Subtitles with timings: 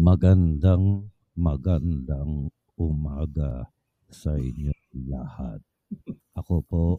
[0.00, 3.68] Magandang, magandang umaga
[4.08, 4.72] sa inyo
[5.12, 5.60] lahat.
[6.32, 6.96] Ako po,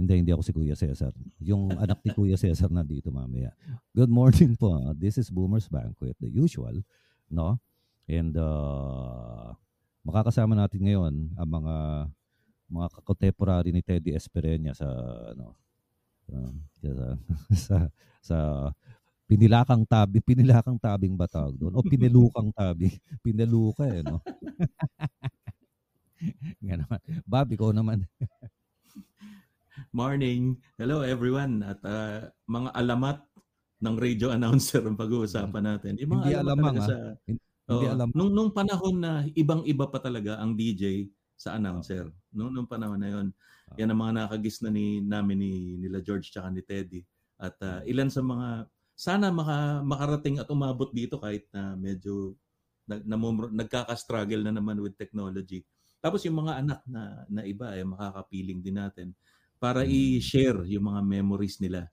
[0.00, 1.12] hindi, hindi ako si Kuya Cesar.
[1.36, 3.52] Yung anak ni Kuya Cesar na dito mamaya.
[3.92, 4.72] Good morning po.
[4.96, 6.80] This is Boomer's Banquet, the usual,
[7.28, 7.60] no?
[8.08, 9.52] And uh,
[10.00, 11.76] makakasama natin ngayon ang mga
[12.72, 14.88] mga contemporary ni Teddy Espereña sa
[15.36, 15.60] ano
[16.32, 16.56] uh,
[17.52, 17.76] sa, sa
[18.24, 18.36] sa
[19.30, 21.70] pinilakang tabi, pinilakang tabing ba tawag doon?
[21.78, 22.90] O pinilukang tabi,
[23.22, 24.18] pinaluka eh, no?
[26.66, 27.00] Nga naman.
[27.22, 28.02] Bob, ikaw naman.
[29.94, 30.58] Morning.
[30.74, 31.62] Hello everyone.
[31.62, 33.22] At uh, mga alamat
[33.80, 35.94] ng radio announcer ang pag-uusapan natin.
[36.02, 36.82] Yung mga Hindi alamang, ah.
[36.82, 36.94] sa
[37.70, 37.86] Hindi Oo.
[37.86, 38.10] alam.
[38.18, 41.06] Nung nung panahon na ibang-iba pa talaga ang DJ
[41.38, 42.10] sa announcer.
[42.34, 43.30] Nung nung panahon na 'yon.
[43.70, 43.78] Ah.
[43.78, 47.06] Yan ang mga nakagis na ni namin ni nila George tsaka ni Teddy.
[47.38, 48.66] At ah, ilan sa mga
[49.00, 52.36] sana maka, makarating at umabot dito kahit na medyo
[52.84, 55.64] nag, namumro- nagkaka-struggle na naman with technology.
[56.04, 59.08] Tapos yung mga anak na na iba ay makakapiling din natin
[59.56, 59.92] para Mm.
[60.20, 61.88] i-share yung mga memories nila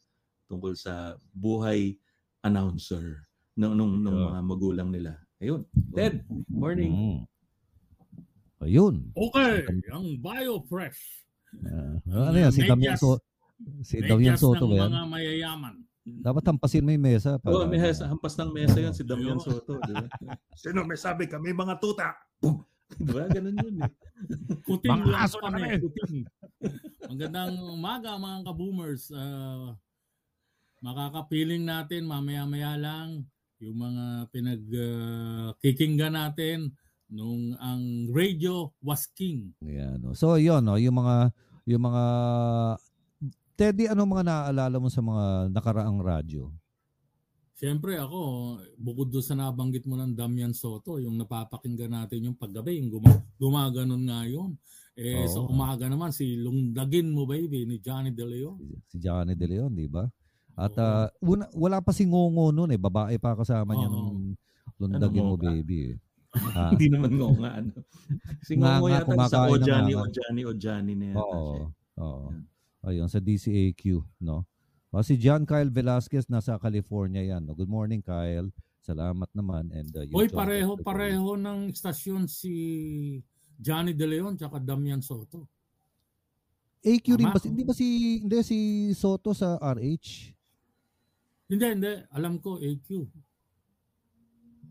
[0.52, 1.96] tungkol sa buhay
[2.44, 3.24] announcer
[3.56, 5.16] nung nung, nung mga magulang nila.
[5.40, 5.64] Ayun.
[5.96, 6.92] Ted, morning.
[6.92, 7.20] Mm.
[8.58, 8.96] Ayun.
[9.14, 11.00] Okay, ang BioFresh.
[11.64, 12.52] Uh, ano yan?
[12.52, 13.22] Si Damian, so,
[13.86, 14.90] si Damian Medyas Soto ng ba yan?
[14.92, 15.76] mga mayayaman.
[16.08, 17.36] Dapat hampasin mo yung mesa.
[17.36, 19.44] Para, Oh, may has, hampas ng mesa yun si Damian.
[19.44, 20.08] Soto, di ba?
[20.64, 22.16] Sino may sabi kami mga tuta?
[23.04, 23.28] di ba?
[23.28, 23.92] Ganun yun eh.
[24.64, 25.84] Kuting Mga lang aso na kami.
[25.84, 26.24] Kuting.
[27.12, 29.12] Magandang umaga mga ka-boomers.
[29.12, 29.76] Ah,
[30.80, 33.28] makakapiling natin mamaya-maya lang
[33.60, 36.72] yung mga pinag-kikinggan natin
[37.10, 39.52] nung ang radio was king.
[39.64, 40.16] Yan, no.
[40.16, 41.34] So, yun, no, yung mga,
[41.66, 42.04] yung mga,
[43.58, 46.54] Teddy, ano mga naaalala mo sa mga nakaraang radyo?
[47.58, 48.20] Siyempre ako,
[48.78, 53.26] bukod doon sa nabanggit mo ng Damian Soto, yung napapakinggan natin yung paggabi, yung guma-
[53.42, 54.54] gumaganon nga yun.
[54.94, 55.50] Eh, sa Oo.
[55.50, 58.62] umaga naman, si Lungdagin Mo Baby ni Johnny De Leon.
[58.86, 60.06] Si Johnny De Leon, di ba?
[60.54, 60.86] At Oo.
[60.86, 62.82] ah, una, wala pa si Ngongo noon eh.
[62.82, 63.94] Babae pa kasama niya Oo.
[64.06, 64.38] nung
[64.78, 65.50] lundagin Ano, mo, Ngonga?
[65.52, 65.80] baby.
[65.90, 65.98] Eh.
[66.54, 67.72] Ah, Hindi naman nga nga ano.
[68.46, 70.02] Si Nga, Ngongo nga, yata sa kumakain ng Ojani, nga.
[70.06, 71.42] Ojani, Ojani na yata Oo.
[71.50, 71.66] siya.
[71.98, 72.28] Oo.
[72.30, 72.44] Yan.
[72.88, 74.48] Ayun, sa DCAQ, no?
[74.96, 77.44] O, si John Kyle Velasquez nasa California yan.
[77.44, 77.52] No?
[77.52, 78.48] Good morning, Kyle.
[78.80, 79.68] Salamat naman.
[79.76, 82.54] And, uh, John pareho, pareho ng istasyon si
[83.60, 85.44] Johnny De Leon tsaka Damian Soto.
[86.80, 87.36] AQ rin Tama.
[87.36, 87.40] ba?
[87.44, 87.88] si- Hindi ba si,
[88.24, 88.60] hindi si
[88.96, 90.32] Soto sa RH?
[91.52, 91.94] Hindi, hindi.
[92.16, 92.88] Alam ko, AQ.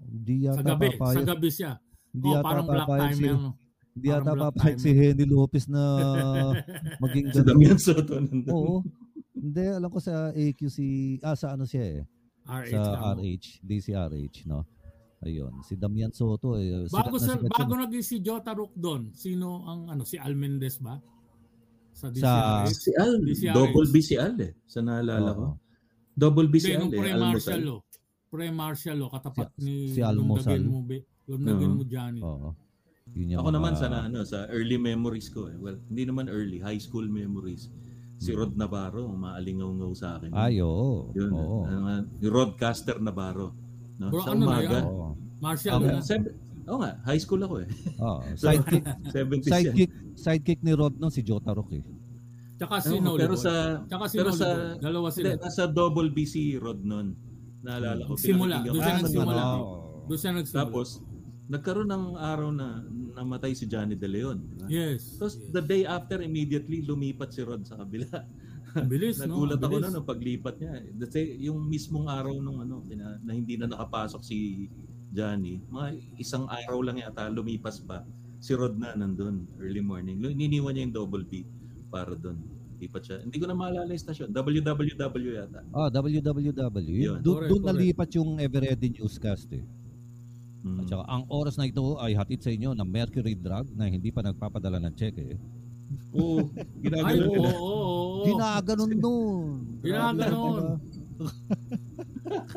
[0.08, 1.26] Hindi Sa yata gabi, sa papayag.
[1.28, 1.72] gabi siya.
[2.16, 3.40] Hindi oh, yata parang black time si, yan.
[3.96, 4.90] Hindi yata papayag si.
[4.92, 5.82] Henry Lopez na
[7.02, 7.46] maging Si ganun.
[7.48, 8.52] Damian Soto nandun.
[8.52, 8.74] Oo.
[9.32, 10.86] Hindi, alam ko sa AQ si,
[11.20, 12.00] ah, sa ano siya eh.
[12.44, 13.16] RH Sa lang.
[13.18, 14.62] RH, DCRH, no?
[15.18, 16.84] Ayun, si Damian Soto eh.
[16.86, 20.36] Bago na sa sikat bago naging si Jota Rook doon, sino ang ano si Al
[20.36, 21.00] Mendez ba?
[21.90, 22.68] Sa Sa- DCRH?
[22.70, 23.56] Si Al, DCRH.
[23.56, 24.52] double B si Al eh.
[24.62, 25.44] Sa naalala ko.
[25.46, 25.56] Oo.
[26.12, 27.00] Double B si Hindi, Al nung eh.
[27.00, 27.76] pre-martial lo.
[28.26, 30.60] Pre-martial lo, katapat Si- ni si Almusal.
[30.60, 31.76] Lundagin mo, Be- Lundagin Oo.
[31.76, 32.20] mo Johnny.
[32.20, 32.48] Oo.
[33.14, 35.54] Yun yung Ako mga- naman sa na- ano sa early memories ko eh.
[35.54, 37.70] Well, hindi naman early, high school memories.
[38.16, 38.38] Si Hmm.
[38.40, 40.32] Rod Navarro, ang maalingaw-ngaw sa akin.
[40.32, 41.12] Ay, oo.
[41.12, 41.30] Yun.
[41.30, 41.68] Oo.
[42.18, 43.52] Yung Rodcaster Navarro.
[43.96, 44.08] No?
[44.08, 44.72] Bro, sa ano na umaga.
[44.74, 44.84] yan?
[44.84, 45.08] Oo.
[45.38, 45.92] Martial Okay.
[45.92, 46.00] na.
[46.02, 46.34] Seb-
[46.66, 47.68] Oo nga, high school ako eh.
[47.96, 48.18] Oo.
[48.42, 49.54] Sidekick, 70s yan.
[49.70, 51.84] sidekick, sidekick ni Rod nun si Jota Rock eh.
[52.56, 53.52] Tsaka si Nolly pero sa
[53.86, 54.74] Tsaka si pero sa.
[54.74, 55.30] Dalawa sila.
[55.30, 57.14] hindi, nasa double B si Rod nun.
[57.62, 58.16] Naalala ko.
[58.16, 59.42] Simula, doon siya nagsimula.
[60.02, 60.58] Doon siya nagsimula.
[60.58, 60.88] Tapos,
[61.46, 62.82] nagkaroon ng araw na
[63.14, 64.38] namatay si Johnny De Leon.
[64.42, 64.66] di ba?
[64.66, 65.14] yes.
[65.16, 65.50] Tapos yes.
[65.54, 68.26] the day after, immediately lumipat si Rod sa kabila.
[68.90, 69.46] Bilis, no?
[69.46, 70.74] Nagulat ako na nung paglipat niya.
[71.06, 74.68] Kasi yung mismong araw nung ano, na, na hindi na nakapasok si
[75.14, 78.02] Johnny, mga isang araw lang yata lumipas pa.
[78.42, 80.20] Si Rod na nandun, early morning.
[80.20, 81.46] Niniwan niya yung double B
[81.88, 82.42] para doon.
[82.76, 83.16] Lipat siya.
[83.24, 84.28] Hindi ko na maalala yung station.
[84.28, 85.64] WWW yata.
[85.72, 87.24] Ah, WWW.
[87.24, 89.64] Doon nalipat yung Everready Newscast eh.
[90.66, 90.82] Mm.
[90.82, 94.10] At saka ang oras na ito ay hatid sa inyo ng Mercury Drug na hindi
[94.10, 95.38] pa nagpapadala ng check eh.
[96.18, 98.24] Oo, Ay, ginagano oo, oo, oo.
[98.26, 99.46] Ginaganon nun.
[99.86, 100.64] Ginaganon.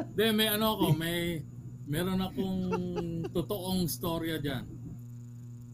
[0.09, 1.45] Hindi, may ano ako, may
[1.85, 2.57] meron akong
[3.29, 4.65] totoong storya diyan.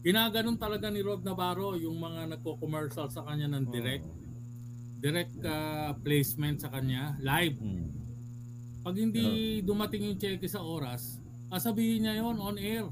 [0.04, 4.06] Ginaganon talaga ni Rod Navarro yung mga nagko-commercial sa kanya ng direct
[4.96, 7.56] direct ah, placement sa kanya, live.
[7.60, 7.88] Mm.
[8.80, 11.20] Pag hindi dumating yung cheque sa oras,
[11.56, 12.84] sasabihin niya yon on air.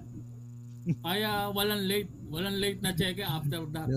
[1.04, 3.88] Kaya walang late, walang late na cheque after that.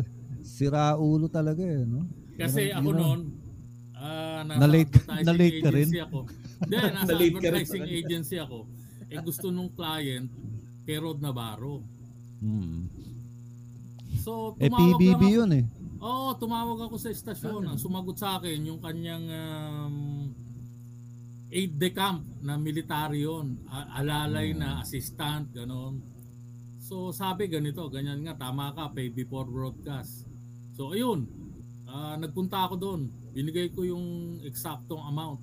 [0.41, 2.03] Sira ulo talaga eh, no?
[2.33, 3.19] Kasi ako noon,
[3.95, 5.87] ah, nasa Na-late- advertising na-late ka rin?
[5.87, 6.19] agency Ako.
[6.59, 8.59] Hindi, nasa rin sa advertising agency ako.
[9.07, 10.27] Eh gusto nung client
[10.83, 11.79] kay Rod Navarro.
[12.39, 12.91] Hmm.
[14.19, 15.37] So, Eh, tumawag PBB lang ako.
[15.39, 15.65] yun eh.
[15.99, 17.63] Oo, tumawag ako sa estasyon.
[17.65, 19.95] Ang sumagot sa akin yung kanyang um,
[21.53, 23.61] aide de camp na military yun.
[23.69, 26.01] A- alalay na assistant, ganon.
[26.81, 30.25] So sabi ganito, ganyan nga, tama ka, pay before broadcast.
[30.73, 31.29] So ayun,
[31.85, 33.01] ah, nagpunta ako doon.
[33.31, 35.41] Binigay ko yung eksaktong amount.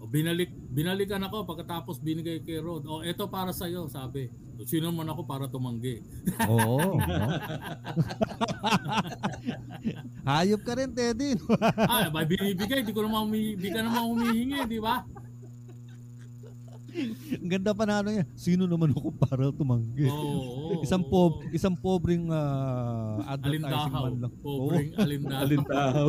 [0.00, 2.84] O binalik, binalikan ako pagkatapos binigay kay Rod.
[2.88, 4.32] O eto para sa iyo, sabi.
[4.64, 6.00] Sino man ako para tumanggi.
[6.44, 6.96] Oo.
[6.96, 7.00] no?
[10.28, 11.36] Hayop ka rin, Teddy.
[11.80, 15.00] ah, ba binibigay, di ko naman humi, di ka naman humihingi, di ba?
[17.32, 18.26] Ang ganda pa na ano niya.
[18.34, 20.10] Sino naman ako para tumanggi?
[20.10, 20.82] Oo.
[20.82, 21.08] isang oo.
[21.08, 24.02] pob, isang pobreng ah, advertising Alindahaw.
[24.04, 24.32] man lang.
[24.42, 24.68] Oo.
[24.68, 25.42] Pobreng alindahaw.
[25.46, 26.08] Alintahaw.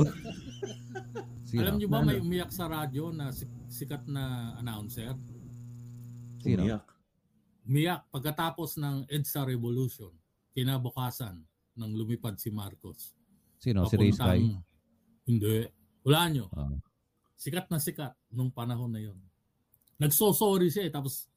[1.48, 1.60] Sino?
[1.62, 2.08] Alam niyo ba Ano?
[2.08, 5.14] may umiyak sa radyo na si- sikat na announcer?
[6.42, 6.66] Sino?
[6.66, 6.84] Umiyak.
[7.72, 10.12] Umiyak pagkatapos ng EDSA Revolution,
[10.52, 11.40] kinabukasan
[11.72, 13.16] nang lumipad si Marcos.
[13.56, 13.88] Sino?
[13.88, 14.12] Si Sky?
[14.12, 14.60] Papuntang-
[15.24, 15.72] Hindi.
[16.04, 16.52] Wala nyo.
[16.52, 16.68] Ah.
[17.34, 19.16] Sikat na sikat nung panahon na yon.
[19.96, 21.32] Nagso-sorry siya eh, tapos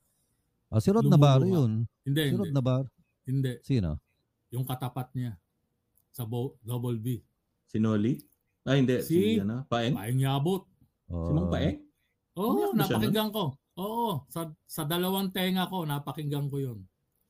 [0.67, 1.07] Ah, si Rod.
[1.07, 1.87] Navarro yun.
[2.03, 2.91] hindi, Si hindi, Rod Navarro.
[3.23, 3.53] hindi.
[3.63, 4.03] Sino?
[4.51, 5.39] Yung katapat niya
[6.11, 7.23] sa bo- double B.
[7.65, 8.19] Si Noli?
[8.67, 8.99] Ah, hindi.
[9.07, 9.63] Si, Si- ano?
[9.71, 9.95] Paeng?
[9.95, 10.67] Paeng yabot.
[11.07, 11.79] Oh, Si Mang Paeng?
[12.35, 13.55] Oo, siya napakinggan ko.
[13.75, 16.79] Oo, sa, sa dalawang tenga ko, napakinggan ko yun.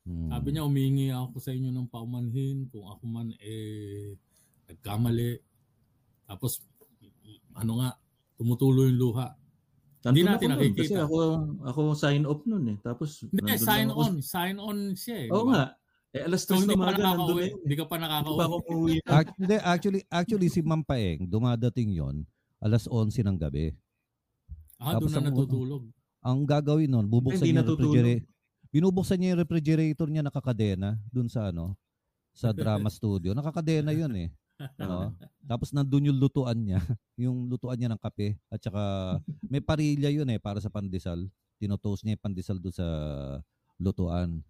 [0.05, 0.29] Hmm.
[0.29, 4.13] Sabi niya, umingi ako sa inyo ng paumanhin kung ako man eh
[4.69, 5.41] nagkamali.
[6.29, 6.61] Tapos,
[7.57, 7.97] ano nga,
[8.37, 9.33] tumutuloy yung luha.
[10.05, 10.85] Hindi natin ako nakikita.
[10.85, 11.17] Kasi ako,
[11.65, 12.79] ako sign off nun eh.
[12.85, 14.01] Tapos, Hindi, sign ako.
[14.05, 14.15] on.
[14.21, 15.29] Sign on siya eh.
[15.33, 15.53] Oo di ba?
[15.57, 15.65] nga.
[16.15, 17.59] Eh, alas So, 3 hindi na pa nandun yun.
[17.65, 18.61] Hindi ka pa Hindi pa nakakauwi.
[18.69, 18.95] umuwi.
[19.41, 22.17] Hindi, actually, actually si Ma'am Paeng, dumadating yon
[22.61, 23.73] alas 11 ng gabi.
[24.77, 25.83] Ah, doon Tapos na ang- natutulog.
[26.25, 28.25] Ang gagawin nun, bubuksan niya yung refrigerator.
[28.73, 31.77] Binubuksan niya yung refrigerator niya nakakadena dun sa ano,
[32.33, 33.37] sa drama studio.
[33.37, 34.29] Nakakadena yun eh.
[34.89, 35.13] Oo.
[35.45, 36.81] Tapos nandun yung lutuan niya,
[37.23, 38.83] yung lutuan niya ng kape at saka
[39.45, 41.29] may parilya yun eh para sa pandesal.
[41.61, 42.89] Tinotoast niya yung pandesal doon sa
[43.77, 44.41] lutuan.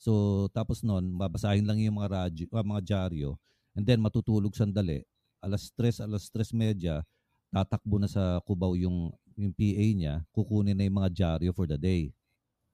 [0.00, 3.36] So tapos nun, babasahin lang yung mga radyo, ah, mga dyaryo
[3.76, 5.04] and then matutulog sandali.
[5.44, 7.04] Alas 3, alas 3 media,
[7.54, 11.78] tatakbo na sa kubaw yung yung PA niya, kukunin na yung mga dyaryo for the
[11.78, 12.10] day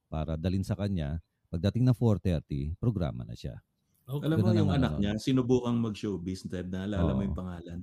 [0.08, 1.20] para dalin sa kanya.
[1.52, 3.60] Pagdating ng 4.30, programa na siya.
[4.04, 4.24] Okay.
[4.26, 5.00] Alam mo Ganun yung anak ano.
[5.00, 6.72] niya, sinubukang mag-showbiz, Ted.
[6.72, 7.26] Naalala mo Oo.
[7.28, 7.78] yung pangalan?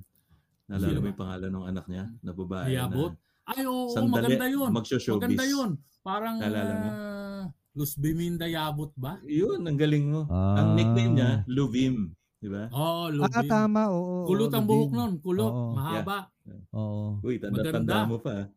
[0.66, 2.04] Naalala mo yung pangalan ng anak niya?
[2.20, 3.10] Na babae Mayabot?
[3.14, 4.70] na Ay, oo, sandali, maganda yun.
[4.70, 5.18] magsho-showbiz.
[5.18, 5.70] Maganda yun.
[6.02, 6.88] Parang Naalala mo?
[6.90, 7.42] uh,
[7.72, 9.18] Luz Biminda Yabot ba?
[9.24, 10.28] Yun, ang galing mo.
[10.28, 10.62] Ah.
[10.62, 12.12] Ang nickname niya, Luvim.
[12.38, 12.66] Di ba?
[12.70, 14.26] Oo, oh, Ah, tama, oo.
[14.26, 15.12] Kulot ang buhok nun.
[15.18, 15.46] Kulot.
[15.50, 15.72] Oo.
[15.74, 16.26] Mahaba.
[16.74, 17.22] Oo.
[17.22, 18.50] Uy, tanda-tanda mo pa.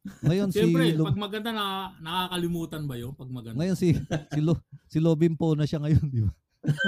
[0.00, 1.64] Ngayon si Siyempre, Lo- pag maganda na
[1.98, 3.12] nakakalimutan ba yun?
[3.12, 3.60] Pag maganda.
[3.60, 3.92] ngayon si
[4.26, 4.56] si Lo,
[4.86, 6.32] si Lobin po na siya ngayon, di ba?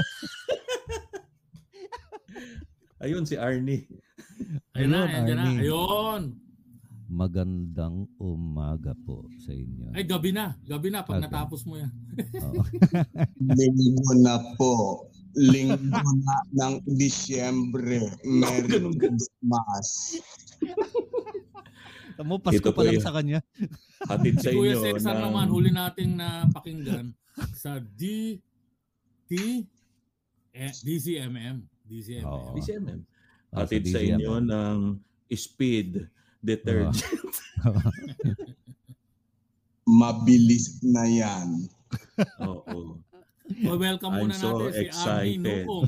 [2.98, 3.84] Ayun, si Arnie.
[4.72, 5.42] Ayun na, Ayun, na.
[5.44, 5.60] Arnie.
[5.66, 6.22] Ayun.
[7.12, 9.92] Magandang umaga po sa inyo.
[9.92, 10.56] Ay, gabi na.
[10.64, 11.26] Gabi na pag Okay.
[11.26, 11.92] natapos mo yan.
[12.40, 12.62] Oo.
[13.58, 15.04] Linggo na po.
[15.34, 16.00] Linggo na
[16.56, 18.00] ng Disyembre.
[18.40, 18.80] Merry.
[18.96, 20.16] Christmas.
[22.12, 23.02] Tamo Pasko Ito pa lang yun.
[23.02, 23.38] sa kanya.
[24.02, 24.82] Hatid sa Si Kuya inyo.
[24.92, 27.06] Cesar ng- naman, huli nating napakinggan
[27.52, 28.36] sa D
[29.24, 29.32] T
[30.52, 31.64] eh, DCMM.
[31.82, 32.52] DCMM.
[32.52, 33.00] DCMM.
[33.50, 34.76] Ah, Hatid sa inyo ng
[35.28, 36.04] speed
[36.38, 37.00] detergent.
[39.82, 41.48] Mabilis na yan.
[42.46, 43.00] Oo.
[43.52, 45.64] So, welcome I'm muna so natin si Arnie excited.
[45.64, 45.84] Nukom.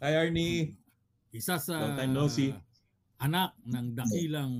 [0.00, 0.74] Hi, Arnie.
[1.30, 2.50] Isa sa no see.
[3.18, 4.52] anak ng dakilang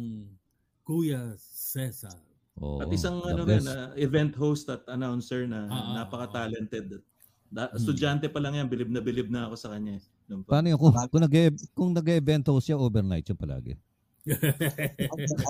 [0.88, 2.16] Kuya Cesar.
[2.56, 7.04] Oo, At isang ano rin, ah, event host at announcer na Ah, ah, napaka-talented.
[7.46, 7.76] Da- Hmm.
[7.76, 9.96] Estudyante pa lang yan, bilib na bilib na ako sa kanya.
[9.96, 10.02] eh.
[10.26, 10.76] Nung pa- Paano yun?
[10.76, 11.34] Kung, kung, nag
[11.70, 13.76] kung nag-event host siya, overnight siya palagi.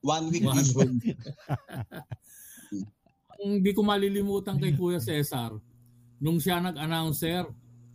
[0.00, 0.90] One week, one week before.
[3.36, 5.58] Hindi ko malilimutan kay Kuya Cesar
[6.18, 7.46] nung siya nag-announcer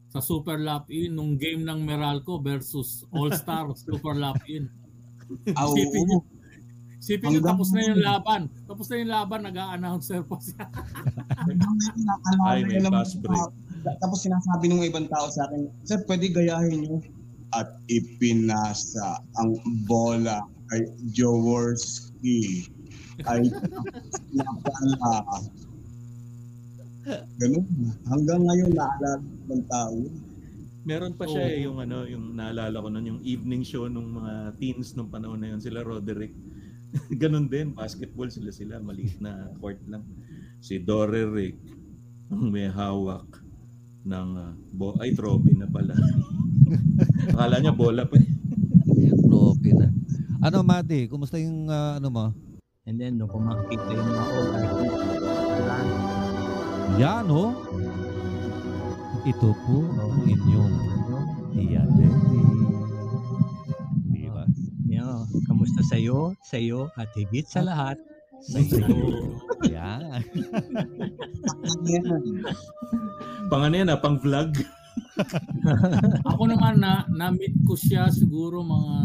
[0.07, 4.67] sa Super Lap In nung game ng Meralco versus All-Star Super Lap In.
[5.55, 6.23] Ah, oo.
[7.03, 8.41] Niyo, Hanggang tapos na yung laban.
[8.63, 10.65] Tapos na yung laban, nag-a-announcer pa siya.
[12.47, 13.51] Ay, may fast break.
[13.99, 16.97] Tapos sinasabi ng ibang tao sa akin, Sir, pwede gayahin niyo.
[17.51, 22.71] At ipinasa ang bola kay Jaworski.
[23.27, 23.51] Ay
[24.39, 25.43] napala.
[27.35, 27.67] Ganun.
[28.07, 29.19] Hanggang ngayon, naalala
[29.51, 29.91] ng tao.
[29.91, 30.32] yun.
[30.83, 31.51] Meron pa siya Oo.
[31.51, 35.39] eh, yung ano, yung naalala ko nun, yung evening show nung mga teens nung panahon
[35.39, 36.35] na yun, sila Roderick.
[37.23, 40.03] Ganun din, basketball sila sila, maliit na court lang.
[40.59, 41.57] Si Dore Rick,
[42.27, 43.27] ang may hawak
[44.03, 45.95] ng uh, bo- ay trophy na pala.
[47.31, 48.19] Akala niya bola pa.
[48.19, 48.27] eh.
[49.23, 49.87] Trophy na.
[50.43, 51.07] Ano, Mati?
[51.07, 52.25] Kumusta yung ah, ano mo?
[52.83, 54.93] And then, nung kumakita yung mga overseas,
[56.99, 57.55] Yan, oh.
[59.23, 60.75] Ito po ang inyong
[61.55, 62.43] Debbie.
[64.11, 64.43] Di ba?
[64.83, 66.35] Yo, kamusta sa'yo?
[66.43, 67.95] Sa'yo at higit sa lahat,
[68.43, 68.83] sa'yo.
[69.71, 70.27] Yan.
[73.51, 74.59] Pang ano yan, ah, pang vlog.
[76.33, 78.95] Ako naman na na-meet ko siya siguro mga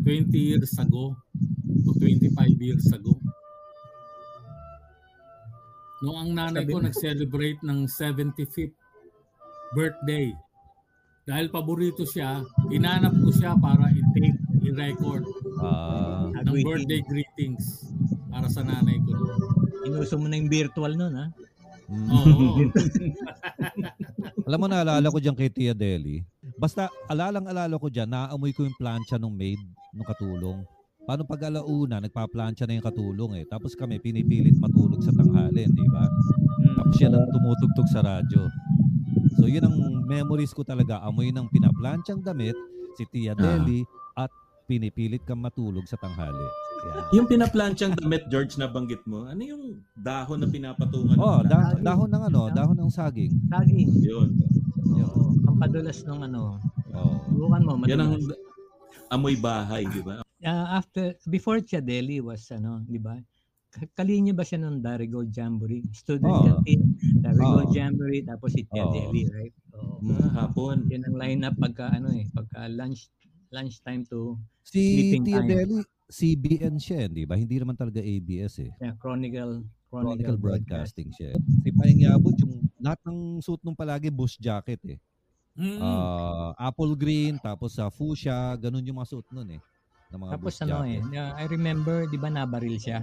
[0.00, 1.12] 20 years ago
[1.84, 3.20] o 25 years ago.
[6.00, 8.81] Noong ang nanay ko nag-celebrate ng 75th
[9.72, 10.32] birthday.
[11.22, 15.22] Dahil paborito siya, inanap ko siya para i-tape, i-record
[15.62, 16.66] Ah, ng Greeting.
[16.66, 17.86] birthday greetings
[18.26, 19.14] para sa nanay ko.
[19.86, 21.26] Inuso mo na yung virtual nun, ha?
[21.86, 22.08] mm.
[22.10, 22.46] Oo.
[24.46, 26.26] Alam mo, naalala ko dyan kay Tia Deli.
[26.58, 29.62] Basta, alalang-alala ko dyan, naamoy ko yung plancha nung maid,
[29.94, 30.66] nung katulong.
[31.02, 33.44] Paano pag alauna, nagpa-plancha na yung katulong eh.
[33.46, 36.06] Tapos kami, pinipilit matulog sa tanghalin, di ba?
[36.74, 38.42] Tapos yan ang tumutugtog sa radyo.
[39.38, 41.00] So yun ang memories ko talaga.
[41.02, 42.56] Amoy ng pinaplanchang damit,
[42.96, 43.84] si Tia Deli,
[44.16, 44.28] at
[44.68, 46.46] pinipilit kang matulog sa tanghali.
[46.82, 47.02] Yan.
[47.14, 51.14] Yung pinaplanchang damit, George, na banggit mo, ano yung dahon na pinapatungan?
[51.14, 53.30] ng Oh, da- dahon ng ano, dahon ng saging.
[53.46, 53.90] Saging.
[54.02, 54.28] Yun.
[54.98, 55.30] Oo.
[55.46, 56.58] Ang padulas nung ano.
[56.90, 57.16] Oh.
[57.30, 58.18] Subukan mo, Yan ang
[59.14, 60.26] amoy bahay, di ba?
[60.42, 63.14] Ah, after, before Tia Deli was, ano, di ba?
[63.96, 65.80] Kalinya ba siya ng Darigo Jamboree?
[65.96, 66.44] Student Oo.
[66.44, 66.80] canteen,
[67.24, 67.72] Darigo Oo.
[67.72, 68.92] Jamboree, tapos si Tia Oo.
[68.92, 69.54] Deli, right?
[69.72, 69.96] Oo.
[70.12, 70.84] Ah, hapon.
[70.92, 73.08] Yan ang lineup pagka, ano eh, pagka lunch,
[73.48, 75.48] lunch time to Si Sleeping Tia time.
[75.48, 75.78] Deli,
[76.12, 77.40] CBN siya, di ba?
[77.40, 78.72] Hindi naman talaga ABS eh.
[78.76, 81.32] yeah, Chronicle, Chronicle Broadcasting siya.
[81.64, 84.98] Si Paing Yabot, yung lahat ng suit nung palagi bush jacket eh.
[85.56, 85.80] Mm.
[85.80, 89.60] Ah, apple green, tapos sa fuchsia, ganun yung mga suit nun eh.
[90.12, 91.16] Ng mga Tapos ano eh, jacket.
[91.16, 93.00] uh, I remember, di ba nabaril siya?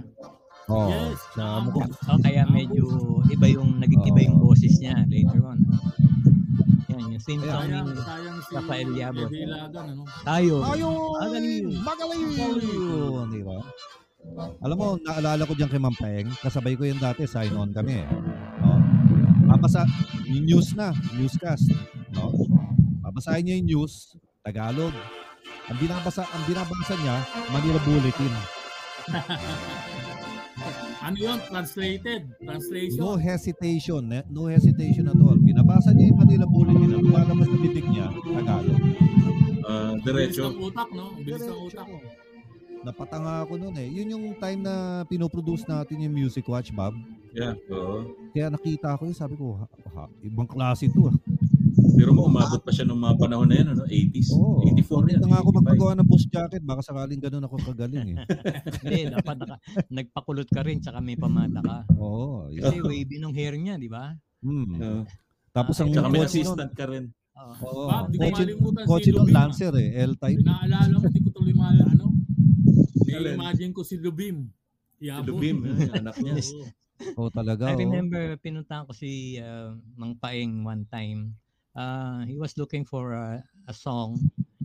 [0.66, 1.82] Oh, Yes, sa naabot.
[1.82, 1.86] mukha.
[2.04, 2.84] So, kaya medyo
[3.26, 5.58] iba yung, naging iba yung boses niya later on.
[6.88, 7.66] Yan, yung same song
[8.40, 10.02] si Rafael Ilagan, ano?
[10.22, 10.54] tayo.
[10.62, 11.02] Ayun!
[11.16, 11.66] Magaling!
[11.82, 12.24] Magaling!
[13.30, 13.58] Di ba?
[14.60, 18.04] Alam mo, naalala ko dyan kay Ma'am Peng, kasabay ko yun dati, sign on kami.
[18.04, 18.08] eh.
[18.60, 18.78] No?
[19.48, 19.82] Babasa,
[20.24, 21.66] yung news na, newscast.
[22.14, 22.30] No?
[23.02, 24.94] Babasahin niya yung news, Tagalog.
[25.66, 27.16] Ang binabasa, ang binabasa niya,
[27.48, 28.34] Manila Bulletin.
[31.00, 31.38] Ano yun?
[31.48, 32.20] Translated.
[32.44, 33.00] Translation.
[33.00, 35.40] No hesitation, eh, no hesitation at all.
[35.40, 38.80] Binabasa niya yung Manila Bulletin, ang lumalabas na bibig niya, Tagalog.
[40.00, 40.42] Bilis diretso.
[40.50, 41.04] ng utak, no?
[41.16, 41.86] Ang Bilis ng utak.
[42.80, 43.88] Napatanga ako noon eh.
[43.92, 46.96] Yun yung time na pinoproduce natin yung Music Watch, Bob.
[47.36, 48.16] Yeah, oo.
[48.32, 51.12] Kaya nakita ko yun, sabi ko, ha, ha, ibang klase to.
[51.12, 51.16] ah.
[51.96, 53.84] Pero mo, umabot pa siya nung mga panahon na yan, ano?
[53.84, 54.28] 80s.
[54.34, 54.64] Oo.
[54.64, 55.20] 84 yan.
[55.20, 55.58] na nga ako 85.
[55.60, 58.18] magpagawa ng bush jacket, baka sakaling ganun ako kagaling eh.
[58.82, 59.56] Hindi, dapat naka,
[59.90, 61.78] nagpakulot ka rin, tsaka may pamata ka.
[61.96, 62.48] Oo.
[62.48, 62.62] yun.
[62.64, 64.16] Kasi wavy nung hair niya, di ba?
[64.40, 64.76] Hmm.
[64.80, 65.02] Oo.
[65.50, 67.10] Tapos ang Tsaka may assistant ka rin.
[67.40, 67.54] Oo.
[67.64, 69.36] oo, Bob, di ko malimutan si Lubim, ah.
[69.48, 70.40] Lancer eh, L-type.
[70.44, 72.06] Pinaalala mo, di ko tuloy ma ano.
[73.10, 73.34] Alin?
[73.36, 74.46] imagine ko si Lubim.
[74.96, 75.34] Si Yabo.
[75.34, 76.38] Lubim, eh, anak niya.
[76.38, 76.52] Yes.
[76.56, 76.68] Oo.
[77.16, 77.72] Oo talaga.
[77.72, 77.80] I oo.
[77.80, 81.32] remember, pinuntahan ko si uh, Mang Paeng one time.
[81.70, 83.38] Uh, he was looking for a,
[83.70, 84.18] a song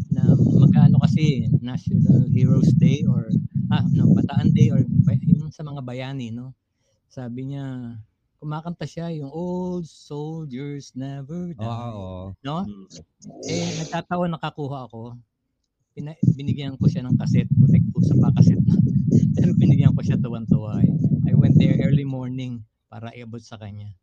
[0.10, 3.30] na magkano kasi National Heroes Day or
[3.70, 4.82] ah no Bataan Day or
[5.26, 6.54] yung sa mga bayani no
[7.10, 7.98] sabi niya
[8.42, 12.26] kumakanta siya yung old soldiers never die Oo, oo.
[12.42, 12.86] no Hmm.
[13.50, 15.14] eh nagtatawa nakakuha ako
[15.96, 18.76] Pina- binigyan ko siya ng kaset butek po sa pa kaset na
[19.38, 20.92] pero binigyan ko siya tuwan-tuwa eh.
[21.30, 23.94] I went there early morning para iabot sa kanya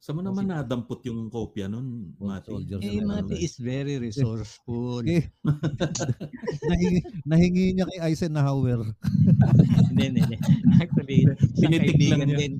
[0.00, 2.48] Sa mo naman nadampot yung kopya nun, Old Mati?
[2.48, 5.04] soldiers Eh, na Mati is very resourceful.
[5.04, 5.28] Eh,
[6.70, 8.80] nahingi, nahingi niya kay Eisenhower.
[9.90, 10.38] Hindi, hindi, hindi.
[10.78, 12.38] Actually, isang Pinitik lang kaibigan niya.
[12.38, 12.52] din,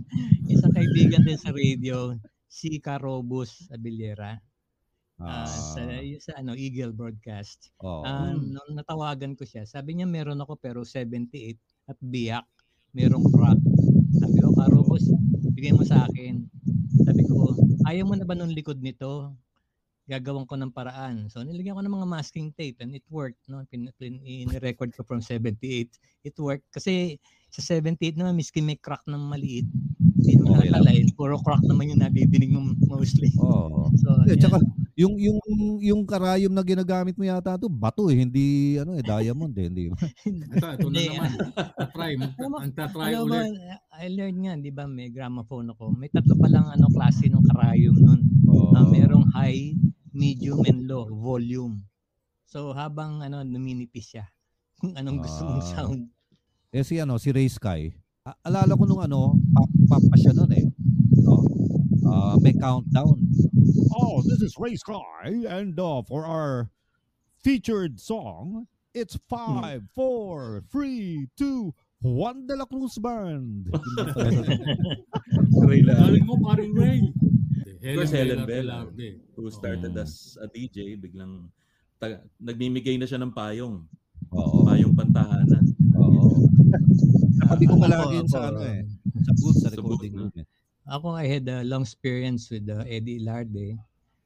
[0.45, 2.13] isang kaibigan din sa radio,
[2.45, 4.37] si Carobus Abiliera,
[5.17, 7.73] Ah, ah, sa, yung sa ano, Eagle Broadcast.
[7.79, 8.03] oo.
[8.03, 11.57] Ah, nung natawagan ko siya, sabi niya meron ako pero 78
[11.87, 12.45] at biyak,
[12.91, 13.61] merong crack.
[14.15, 15.07] Sabi ko, Carobus,
[15.55, 16.45] bigay mo sa akin.
[17.07, 17.55] Sabi ko,
[17.87, 19.33] ayaw mo na ba nung likod nito?
[20.11, 21.31] Gagawin ko ng paraan.
[21.31, 23.39] So, nilagyan ko ng mga masking tape and it worked.
[23.47, 23.63] No?
[23.71, 25.87] Pin, pin, in-record ko from 78.
[26.27, 26.67] It worked.
[26.75, 27.15] Kasi
[27.47, 29.71] sa 78 naman, miski may crack ng maliit,
[30.19, 30.99] hindi naman Okay nakalay.
[31.15, 33.31] Puro crack naman yung nadidinig mo mostly.
[33.39, 33.91] Oo.
[34.03, 34.43] So, Eh, yan.
[34.43, 34.59] tsaka,
[35.01, 35.39] yung yung
[35.81, 39.85] yung karayom na ginagamit mo yata to bato eh, hindi ano eh diamond eh, hindi.
[39.89, 39.97] ba?
[40.61, 41.31] Ito, ito na naman.
[41.91, 43.57] Try, ang tatry mo, ulit.
[43.97, 45.93] I learned nga, di ba, may gramophone ako.
[45.93, 48.21] May tatlo pa lang ano, klase ng karayom nun.
[48.47, 48.73] Oo.
[48.73, 49.73] Ah, merong high,
[50.11, 51.81] medium, and low volume.
[52.45, 54.29] So habang ano, numinipis siya,
[54.81, 55.71] kung anong gusto mong Ah.
[55.71, 56.01] sound.
[56.71, 57.91] Eh si ano, si Ray Sky.
[58.21, 59.33] a- alala ko nung ano,
[59.89, 60.65] pop pa siya noon eh.
[62.11, 63.15] Ah, may countdown.
[63.95, 66.71] Oh, this is Ray Sky and uh, for our
[67.39, 73.71] featured song, it's 5 4 3 2 Juan de la Cruz Band.
[75.71, 77.13] Hindi Galing mo, paring Ray.
[77.79, 78.89] course, Helen Bell.
[79.37, 80.03] Who started Oo.
[80.03, 81.49] as a DJ, biglang
[82.01, 83.85] ta- nagmimigay na siya ng payong.
[84.33, 84.65] Oo.
[84.67, 85.65] Payong pantahanan.
[85.95, 86.49] Oo.
[87.47, 88.83] Sabi ko palagi yun sa ano eh.
[89.23, 90.47] Sa booth, sa Sa recording booth, room eh.
[90.89, 93.77] Ako, I had a long experience with uh, Eddie Ilarde.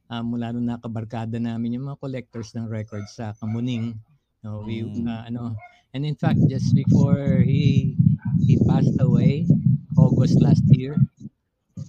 [0.05, 3.97] Uh, mula nung nakabarkada namin yung mga collectors ng records sa Kamuning.
[4.45, 5.57] No, we, uh, ano,
[5.97, 7.97] and in fact, just before he
[8.45, 9.49] he passed away,
[9.97, 10.93] August last year,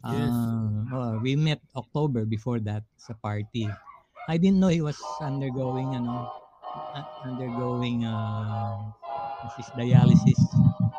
[0.06, 0.30] Yes.
[0.30, 3.68] uh, oh, we met October before that sa party.
[4.30, 6.30] I didn't know he was undergoing ano
[6.94, 8.86] uh, undergoing uh,
[9.76, 10.38] dialysis.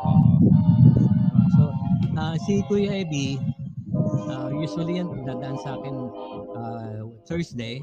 [0.04, 0.67] Oo.
[2.18, 3.38] Ah, si Kuya Eddie,
[4.30, 5.96] ah, usually yan dadaan sa akin
[6.58, 7.82] ah, Thursday.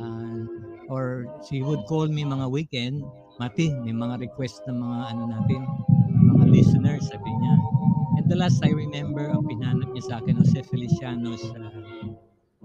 [0.00, 0.44] Ah,
[0.90, 3.00] or she would call me mga weekend,
[3.40, 5.60] Mati, may mga request ng mga ano natin,
[6.36, 7.54] mga listeners, sabi niya.
[8.20, 11.72] And the last I remember, ang pinanap niya sa akin, Jose Feliciano's ah,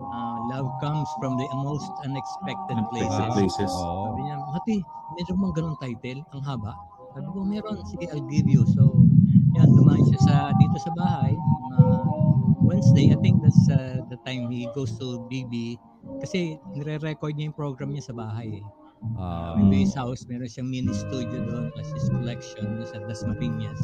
[0.04, 3.32] ah, Love Comes from the Most Unexpected Places.
[3.40, 3.72] Places.
[3.72, 4.78] Sabi niya, Mati,
[5.16, 6.20] meron bang ganong title?
[6.36, 6.76] Ang haba.
[7.16, 7.80] Sabi ko, meron.
[7.88, 8.68] Sige, I'll give you.
[8.76, 8.92] So,
[9.56, 11.34] yan, dumaan siya sa, dito sa bahay.
[11.34, 11.80] Mga
[12.66, 15.80] Wednesday, I think that's uh, the time he goes to BB.
[16.20, 18.60] Kasi nire-record niya yung program niya sa bahay.
[18.60, 18.66] Eh.
[19.16, 23.78] Ah, Maybe his house, meron siyang mini studio doon plus his collection sa Dasmariñas.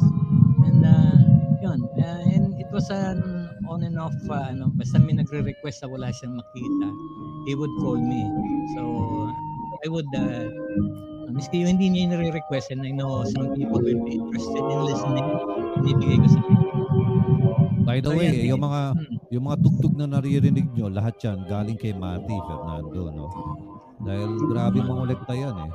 [0.66, 1.18] And uh,
[1.62, 3.22] yun, uh, and it was an
[3.70, 6.88] on and off, uh, ano, basta may nagre-request na wala siyang makita,
[7.46, 8.22] he would call me.
[8.74, 8.82] So,
[9.82, 10.50] I would, uh,
[11.32, 14.78] miski yung hindi niya yung nare-request and I know some people will be interested in
[14.84, 15.28] listening,
[15.78, 16.70] binibigay ko sa kanila.
[17.82, 19.16] By the So, way, yan, yung mga Hmm.
[19.28, 23.26] yung mga tugtog na naririnig nyo, lahat yan galing kay Mati Fernando, no?
[23.98, 25.70] Dahil grabe mangolekta yan eh.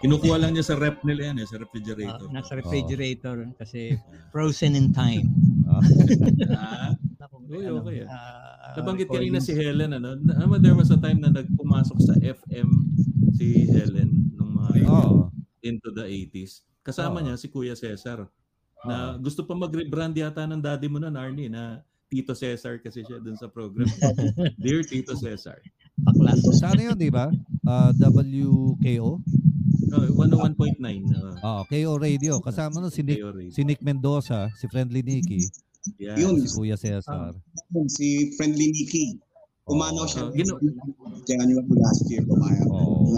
[0.00, 2.26] Kinukuha lang niya sa rep nila yan, eh, sa Uh, refrigerator.
[2.28, 3.96] nasa refrigerator kasi
[4.30, 5.28] frozen in time.
[5.66, 5.80] Ah,
[6.50, 6.90] Ah,
[7.50, 10.14] Uy, okay, ah, nabanggit kanina si Helen, ano?
[10.14, 12.68] Ano, there was a time na nagpumasok sa FM
[13.34, 14.19] si Helen
[14.80, 15.28] Oo.
[15.60, 16.64] into the 80s.
[16.80, 17.24] Kasama Oo.
[17.24, 18.24] niya si Kuya Cesar
[18.80, 23.20] na gusto pa mag-rebrand yata ng daddy mo na Arnie na Tito Cesar kasi siya
[23.20, 23.84] dun sa program.
[24.62, 25.60] Dear Tito Cesar.
[26.00, 26.40] Paklas.
[26.56, 27.28] Sa ano yun, di ba?
[27.62, 29.20] Ah, WKO?
[29.90, 30.80] Oh, 101.9.
[31.12, 32.38] Uh, Oo, KO Radio.
[32.40, 35.44] Kasama nun si Nick, si Nick Mendoza, si Friendly Nicky,
[35.96, 36.12] Yeah.
[36.12, 37.32] Yun, si Kuya Cesar.
[37.88, 39.16] si Friendly Nicky.
[39.64, 40.28] Umano siya.
[40.28, 40.60] Oh, gino-
[41.24, 42.60] January last year, kumaya.
[42.68, 43.16] Oo.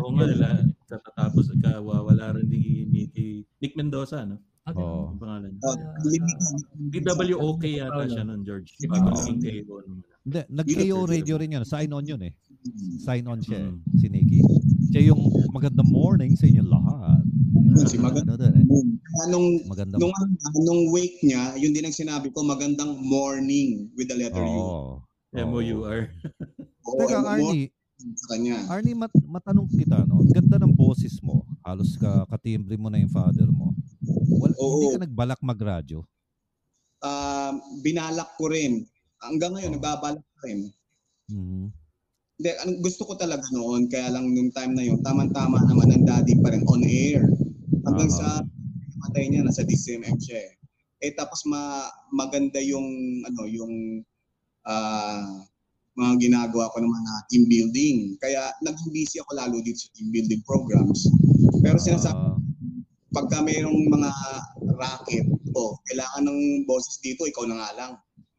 [0.00, 0.24] Oo nga,
[0.92, 4.36] katatapos kawawala rin ni Nicky, Nick Mendoza, no?
[4.62, 4.78] Okay.
[4.78, 5.52] Ang pangalan.
[5.58, 5.74] Uh,
[6.92, 8.70] DWOK yata siya nun, George.
[8.86, 9.74] Bago naging KO.
[10.22, 11.64] Hindi, nag-KO Radio rin yun.
[11.66, 12.32] Sign on yun eh.
[13.02, 13.78] Sign on siya eh, Mm.
[13.98, 14.38] si Nicky.
[14.94, 15.18] Siya yung
[15.50, 17.26] magandang morning sa inyo lahat.
[17.90, 18.64] Si maganda- Ano doon eh.
[19.28, 20.14] Nung, Magandang nung,
[20.62, 24.46] nung wake niya, yun din ang sinabi ko, magandang morning with the letter U.
[24.46, 24.82] Oo.
[25.32, 26.12] M-O-U-R.
[27.02, 27.72] Teka, Arnie,
[28.18, 28.56] sa kanya.
[28.68, 30.22] Arnie, mat matanong kita, no?
[30.22, 31.46] Ang Ganda ng boses mo.
[31.62, 33.72] Halos ka katimbre mo na yung father mo.
[34.38, 34.78] Wal, Oo.
[34.78, 36.02] Hindi ka nagbalak magradyo.
[37.02, 38.86] Ah, binalak ko rin.
[39.22, 39.76] Hanggang ngayon, Oo.
[39.78, 40.60] nagbabalak ko rin.
[41.30, 41.66] Mhm.
[42.42, 42.50] Hindi,
[42.82, 46.50] gusto ko talaga noon, kaya lang nung time na yun, tamang-tama naman ang daddy pa
[46.50, 47.22] rin on air.
[47.86, 48.18] Hanggang Aha.
[48.18, 48.28] sa
[49.06, 50.52] matay niya, nasa DCMM siya eh.
[51.02, 51.82] Eh tapos ma
[52.14, 52.86] maganda yung
[53.26, 54.06] ano yung
[54.62, 55.42] ah,
[55.94, 57.96] mga ginagawa ko naman na team building.
[58.18, 61.04] Kaya naging busy ako lalo dito sa team building programs.
[61.60, 62.36] Pero sinasabi Ah,
[63.12, 64.10] pagka mayroong mga
[64.72, 67.92] racket, oh, kailangan ng boses dito, ikaw na nga lang.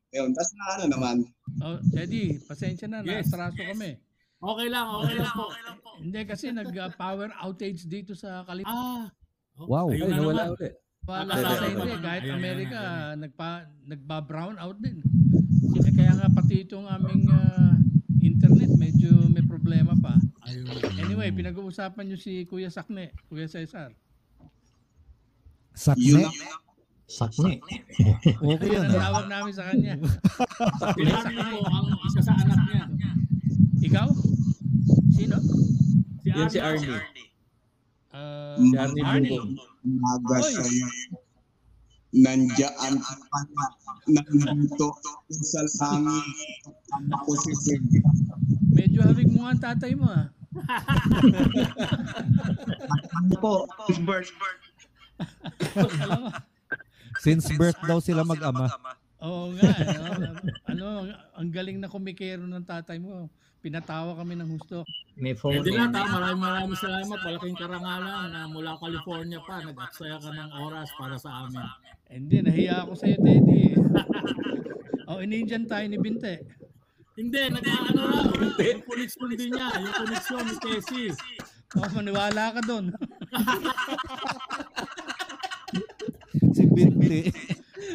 [0.10, 1.16] Ayun, tas na ano naman,
[1.60, 3.30] Oh, Eddie, pasensya na, Yes.
[3.30, 3.94] naatraso kami.
[4.40, 5.34] Okay lang, okay lang
[5.78, 5.94] po.
[5.96, 9.06] Hindi kasi nag-power outage dito sa California.
[9.06, 9.06] Ah.
[9.56, 9.88] oh, Wow.
[9.88, 10.56] Ayun Ay, na nawala naman.
[10.58, 10.74] ulit.
[11.04, 12.80] Wala Ayan, sa hindi, kahit Amerika,
[13.14, 13.50] nagpa,
[13.86, 14.98] nagba-brown out din.
[16.54, 17.74] Pati itong aming ah,
[18.22, 20.14] internet, medyo may problema pa.
[21.02, 23.90] Anyway, pinag-uusapan nyo si Kuya Sakne, Kuya Cesar.
[25.74, 26.06] sakne?
[26.06, 26.30] yun
[27.10, 27.58] Sakne.
[28.38, 28.86] Okay yan.
[28.86, 29.02] ang ah.
[29.02, 29.98] tawag namin sa kanya.
[30.94, 32.86] Pinari po ang isa sa anak niya.
[33.90, 34.08] Ikaw?
[35.10, 35.38] Sino?
[36.22, 37.02] Si Yan si Arnie.
[37.02, 37.28] Arnie.
[38.14, 39.42] Ah, Si Arnie Arnie.
[39.82, 40.54] Umaga Oy.
[40.54, 40.86] sa'yo.
[42.14, 42.94] Nandiyan.
[44.06, 44.88] Nandito
[45.30, 46.26] sa langit.
[47.20, 47.80] Ako si Sir.
[48.74, 50.30] Medyo hawig mo ang tatay mo ah.
[53.18, 53.66] Ano po?
[53.90, 54.14] Alam mo,
[57.22, 58.70] Since birth daw sila mag-ama.
[59.24, 59.72] Oo nga.
[60.04, 60.28] Ano,
[60.68, 60.88] ano,
[61.40, 63.32] ang galing na kumikero ng tatay mo.
[63.64, 64.84] Pinatawa kami ng husto.
[65.16, 65.64] May phone.
[65.64, 67.18] Pwede na ta, maraming maraming salamat.
[67.24, 71.64] Malaking karangalan na mula California pa, nag-aksaya ka ng oras para sa amin.
[72.12, 73.80] Hindi, nahiya ako sa'yo, Teddy.
[75.08, 76.44] oh, inindian tayo ni Binte.
[77.16, 78.28] Hindi, nag-ano raw.
[78.60, 81.16] Yung connection din niya, yung connection ni Tessie.
[81.80, 82.92] Oh, maniwala ka doon.
[86.54, 87.34] Si Binti.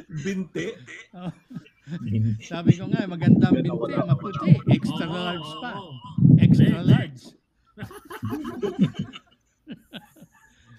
[0.08, 0.66] Binte.
[1.12, 1.32] Oh.
[2.40, 4.56] Sabi ko nga, maganda ang Binte, maputi.
[4.72, 5.70] Extra large pa.
[6.40, 7.22] Extra large.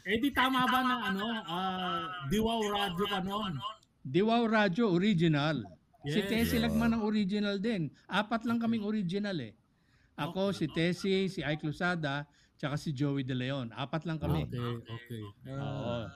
[0.09, 2.01] Eh di tama ba ng ano, ah,
[2.33, 3.61] Diwaw Radio ka noon?
[4.01, 5.61] Diwaw Radio Original.
[6.01, 6.25] si Yes.
[6.25, 7.93] Tessie Lagman ang original din.
[8.09, 9.53] Apat lang kaming original eh.
[10.17, 12.25] Ako, si Tessie, si Ike Lusada,
[12.57, 13.69] tsaka si Joey De Leon.
[13.69, 14.49] Apat lang kami.
[14.49, 15.21] Okay, okay.
[15.53, 16.09] Oo.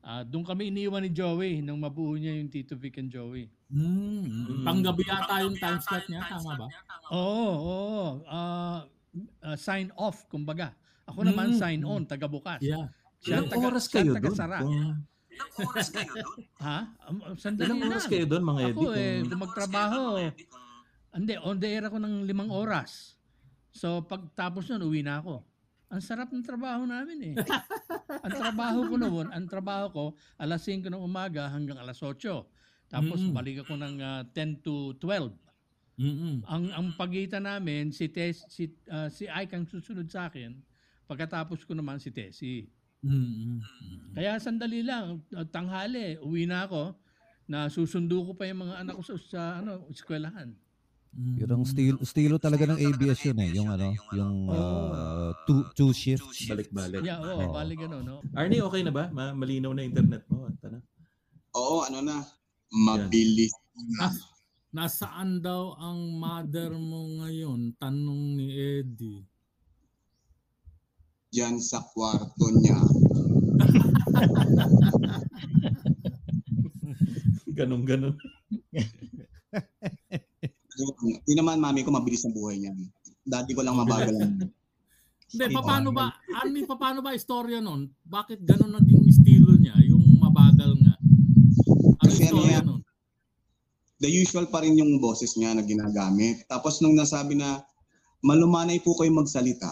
[0.00, 3.52] Ah, doon kami iniwan ni Joey nung mabuo niya yung Tito Vic and Joey.
[3.68, 6.66] Hmm, panggabi yata yung time slot niya, tama ba?
[7.10, 8.04] Oo, oo.
[8.24, 8.88] Ah,
[9.40, 10.72] ah, sign off, kumbaga.
[11.04, 11.58] Ako naman Mm.
[11.58, 12.58] sign on, taga bukas.
[12.60, 12.88] Yeah.
[13.20, 14.36] Siya Ilang taga, oras siya kayo taga doon?
[14.36, 14.58] sara.
[14.60, 15.04] Kung-
[16.60, 16.78] Ha?
[17.06, 17.90] Um, um, sandali Ilang lang.
[17.90, 18.96] oras kayo doon, mga Ako Eddie?
[18.96, 20.00] eh, kung magtrabaho.
[21.10, 23.16] Hindi, on the air ako ng limang oras.
[23.70, 25.44] So pagtapos nun, uwi na ako.
[25.88, 27.34] Ang sarap ng trabaho namin eh.
[28.18, 32.46] ang trabaho ko noon, ang trabaho ko, alas 5 ng umaga hanggang alas 8.
[32.90, 33.30] Tapos Mm.
[33.30, 35.30] balik ako ng ah, 10 to 12.
[36.00, 36.42] Mm-mm.
[36.48, 40.56] Ang ang pagitan namin si Tess, si ah, si Ike ang susunod sa akin.
[41.06, 42.66] Pagkatapos ko naman si Tessie.
[43.02, 43.62] Mm-mm.
[44.14, 46.94] Kaya sandali lang, uh, tanghali, uwi na ako
[47.50, 50.54] na susundo ko pa yung mga anak ko sa, sa ano, eskwelahan.
[51.10, 51.42] Mm.
[51.42, 53.50] Yun ang estilo, estilo talaga ng ABS yun eh.
[53.58, 56.46] Yung ano, yung uh, two, two shifts.
[56.46, 57.02] Balik-balik.
[57.02, 57.54] Yeah, oo, Oo.
[57.54, 58.22] bali gano'n, no?
[58.38, 59.10] Arnie, okay na ba?
[59.10, 60.46] Ma- malinaw na internet mo.
[60.46, 60.78] At ano?
[61.58, 62.22] Oo, ano na.
[62.70, 64.06] Mabilis na.
[64.06, 64.14] Ah,
[64.70, 67.74] nasaan daw ang mother mo ngayon?
[67.74, 69.26] Tanong ni Eddie.
[71.34, 72.78] Diyan sa kwarto niya.
[77.58, 77.82] Ganun,
[80.80, 81.20] ganun.
[81.20, 82.72] Hindi naman mami ko mabilis ang buhay niya.
[83.24, 84.16] Dati ko lang mabagal
[85.30, 86.10] Hindi, paano ba,
[86.42, 87.86] Arnie, paano ba istorya nun?
[88.02, 89.78] Bakit ganun naging estilo niya?
[89.86, 90.98] Yung mabagal nga.
[90.98, 92.64] Ano Kasi ano istorya yan?
[92.66, 92.82] nun?
[94.00, 96.48] the usual pa rin yung boses niya na ginagamit.
[96.48, 97.60] Tapos nung nasabi na
[98.24, 99.70] malumanay po kayo magsalita.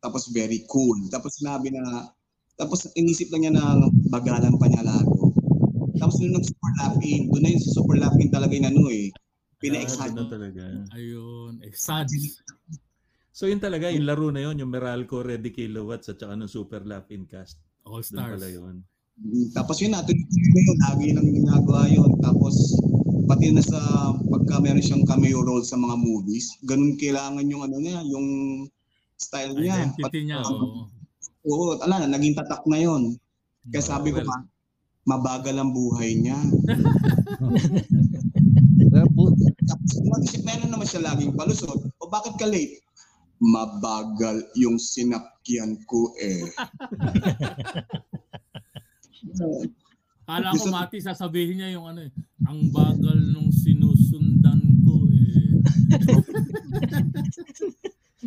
[0.00, 0.96] Tapos very cool.
[1.12, 2.08] Tapos sinabi na
[2.56, 3.64] tapos inisip lang niya na
[4.08, 5.36] bagalan pa niya lalo.
[6.00, 9.12] Tapos nung nag-super laughing, doon na yung super laughing talaga yung ano eh.
[9.64, 10.12] Ah, Pina-exaggerate.
[10.12, 10.62] ganun talaga.
[10.92, 12.36] Ayun, exage.
[13.30, 16.84] So yun talaga, yung laro na yun, yung Meralco Ready Kilowatts at saka ng Super
[16.84, 17.56] Laughing Cast.
[17.82, 18.32] All Doon stars.
[18.36, 18.74] pala yun.
[19.50, 22.12] Tapos yun natin yun, lagi lang ginagawa yun.
[22.20, 22.54] Tapos
[23.24, 23.80] pati na sa
[24.28, 28.26] pagka meron siyang cameo role sa mga movies, ganun kailangan yung ano niya, yung
[29.16, 29.88] style niya.
[29.88, 30.86] Identity Pati- niya, oo.
[31.44, 33.16] Oo, ala, naging tatak na yun.
[33.66, 34.28] Kaya sabi ko well.
[34.28, 34.38] ma,
[35.06, 36.36] mabagal ang buhay niya.
[38.94, 41.90] Tapos mag-isip meron naman siya laging palusot.
[41.98, 42.78] O bakit ka late?
[43.42, 46.46] Mabagal yung sinakyan ko eh.
[50.24, 52.12] Kala ko mati sasabihin niya yung ano eh,
[52.48, 55.60] ang bagal nung sinusundan ko eh.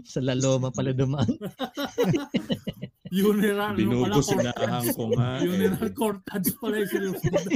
[0.14, 1.26] Sa laloma pala dumaan.
[3.10, 5.28] Funeral, ano pala, Binubos cor- na ahang ko nga.
[5.34, 5.42] eh.
[5.42, 7.48] funeral cortage pala yung sinusundan.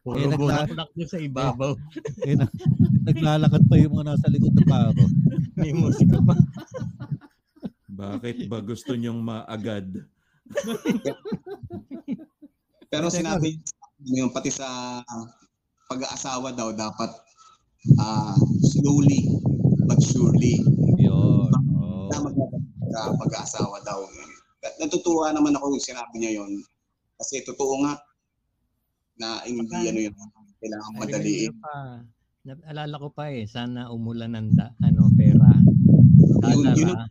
[0.00, 1.72] Puro Eh, nagla- bulaklak doon sa ibabaw.
[2.22, 2.46] eh, na,
[3.04, 5.04] naglalakad pa yung mga nasa likod ng karo.
[5.54, 6.34] May musika pa.
[7.86, 9.86] Bakit ba gusto niyong maagad?
[12.86, 13.58] Pero sinabi
[14.04, 15.00] yung pati sa
[15.86, 17.10] pag-aasawa daw dapat
[17.96, 19.28] ah, slowly
[19.84, 20.60] but surely
[20.96, 21.48] Yun.
[21.72, 22.08] Oh.
[22.08, 22.62] na magpapag
[23.18, 24.00] pag-aasawa daw.
[24.02, 24.33] At
[24.74, 26.52] Natutuwa naman ako yung sinabi niya yon
[27.14, 27.94] kasi totoo nga
[29.14, 30.14] na hindi ano yun
[30.58, 31.52] kailangan madaliin.
[31.60, 32.00] Pa,
[32.42, 35.52] naalala ko pa eh, sana umulan ng da, ano, pera.
[35.54, 37.08] Yun- Dollar yun ah.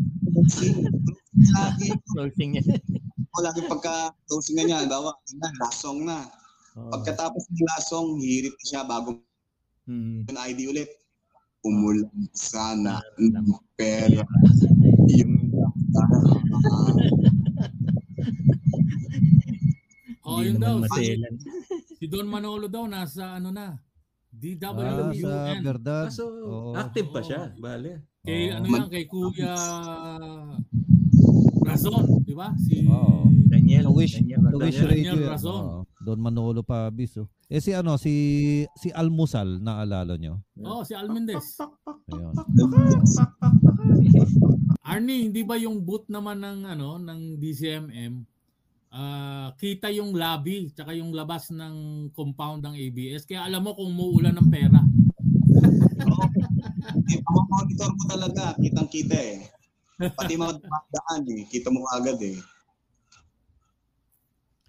[1.54, 2.64] Lagi Closing niya.
[3.30, 3.94] ako lagi pagka
[4.26, 6.26] closing na niya, bawa na lasong na.
[6.76, 6.90] Oo.
[6.92, 9.22] Pagkatapos ng lasong, hirit siya bago
[9.84, 10.24] Hmm.
[10.26, 10.90] yung ID ulit.
[11.64, 14.20] umulan sana ng pera.
[15.08, 15.48] Yung
[20.34, 20.76] Oh, Hindi yun daw.
[20.76, 21.34] naman Si, maselan.
[21.94, 23.78] si Don Manolo daw nasa ano na.
[24.34, 26.06] Ah, sa verdad.
[26.10, 26.74] Kaso Oo.
[26.74, 28.02] active pa siya, bale.
[28.20, 29.54] Kay ano yan, kay Kuya
[31.62, 32.50] Razon, di ba?
[32.58, 33.30] Si Oo.
[33.46, 33.94] Daniel.
[33.94, 34.42] Wish, Daniel.
[34.44, 35.12] sa Wish Daniel Radio.
[35.16, 35.30] yan.
[35.30, 35.54] Razon.
[35.56, 35.80] Oo.
[36.02, 37.16] Don Manolo Pabis.
[37.16, 37.30] Oh.
[37.46, 38.12] Eh si ano, si
[38.74, 40.42] si Almusal, naalala nyo?
[40.60, 41.62] Oh, si Almendez.
[42.10, 42.34] Ayun.
[44.84, 48.14] Arnie, hindi ba yung boot naman ng ano ng DCMM
[48.94, 53.90] ah, kita yung lobby tsaka yung labas ng compound ng ABS kaya alam mo kung
[53.90, 54.82] muulan ng pera.
[57.10, 59.38] Eh, ang monitor mo talaga, kitang-kita eh.
[59.98, 62.38] Pati mga daan eh, kita mo agad eh.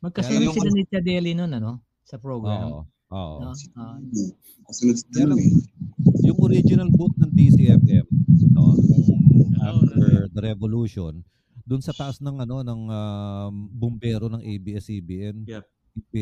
[0.04, 1.80] Magkasunod sila ni Chadeli noon, ano?
[2.04, 2.68] Sa program.
[2.68, 2.82] Oo.
[3.08, 3.36] Oo.
[3.40, 3.52] No?
[3.80, 3.96] Ah,
[4.68, 5.52] Kasunod lang, eh.
[6.28, 8.04] yung original boot ng DCFM,
[8.52, 8.76] no, Oo,
[9.64, 11.24] after the revolution,
[11.64, 15.48] dun sa taas ng ano ng um, bumbero ng ABS-CBN.
[15.48, 15.64] Yep.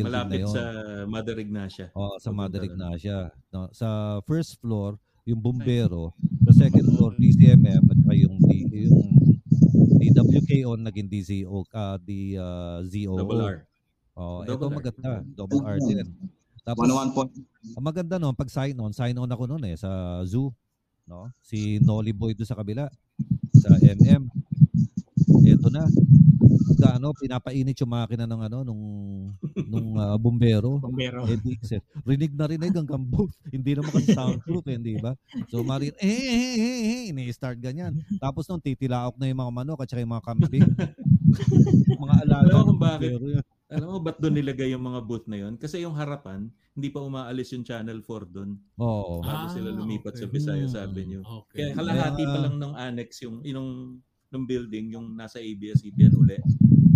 [0.05, 0.53] Malapit yun.
[0.53, 0.63] sa
[1.09, 1.87] Mother Ignacia.
[1.97, 2.63] Oh, sa Mother.
[2.63, 3.33] Ignacia.
[3.51, 6.15] No, sa first floor, yung bumbero.
[6.47, 9.01] Sa second floor, DCMM at saka yung, D, yung
[9.97, 13.17] DWKO naging DZO, ah di uh, ZOO.
[13.17, 13.57] Double R.
[14.13, 14.77] Oh, Double ito R.
[14.77, 15.13] maganda.
[15.33, 16.07] Double R din.
[16.63, 17.33] Tapos, One one point.
[17.75, 20.55] ang maganda noon, pag sign on, sign on ako noon eh, sa zoo.
[21.09, 21.27] No?
[21.43, 22.87] Si Nolly Boy doon sa kabila,
[23.57, 24.31] sa MM.
[25.43, 25.85] Ito na.
[26.83, 28.83] Ano, pinapainit yung makina ng ano, nung,
[29.71, 30.83] nung ah, bumbero.
[30.83, 31.25] Bombero.
[31.31, 33.31] Eh, di, kasi rinig na rinig hanggang boom.
[33.55, 35.15] hindi naman kasi soundproof, eh, di ba?
[35.47, 38.03] So, marin, eh, eh, eh, eh, eh, ini-start ganyan.
[38.19, 40.67] Tapos nung titilaok na yung mga manok at saka yung mga kambing.
[42.03, 42.51] mga alaga.
[42.51, 43.11] Alam mo kung ng bakit?
[43.15, 43.45] yun.
[43.73, 45.55] Alam mo ba't doon nilagay yung mga booth na yon?
[45.57, 48.51] Kasi yung harapan, hindi pa umaalis yung Channel 4 doon.
[48.77, 49.25] Oo.
[49.25, 51.25] Bago sila lumipat sa Visayas Avenue.
[51.25, 51.73] Ah, Okay.
[51.73, 53.69] Kaya kalahati pa lang ng annex yung yung
[54.33, 56.41] ng building yung nasa ABS-CBN uli.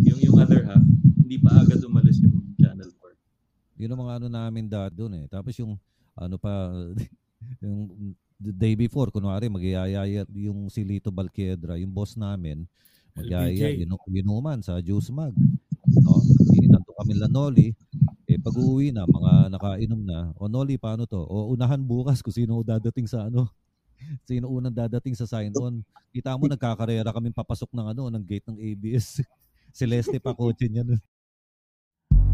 [0.09, 0.83] Yung yung other half,
[1.21, 3.81] hindi pa agad umalis yung Channel 4.
[3.85, 5.27] Yun ang mga ano namin dati doon eh.
[5.29, 5.77] Tapos yung
[6.17, 6.73] ano pa
[7.63, 7.93] yung
[8.41, 12.65] the day before kunwari magyayaya yung si Lito Balquedra, yung boss namin,
[13.13, 13.85] magyaya LBJ.
[13.85, 15.37] yun, inuman sa Juice Mag.
[16.01, 16.21] No?
[16.67, 17.69] Nandun kami Lanoli.
[18.27, 21.23] Eh pag uuwi na, mga nakainom na, o Noli, paano to?
[21.23, 23.47] O unahan bukas kung sino dadating sa ano.
[24.27, 25.83] Sino unang dadating sa sign-on.
[26.11, 29.21] Kita mo, nagkakarera kami papasok ng ano, ng gate ng ABS.
[29.77, 31.01] Celeste pa kotse niya nun.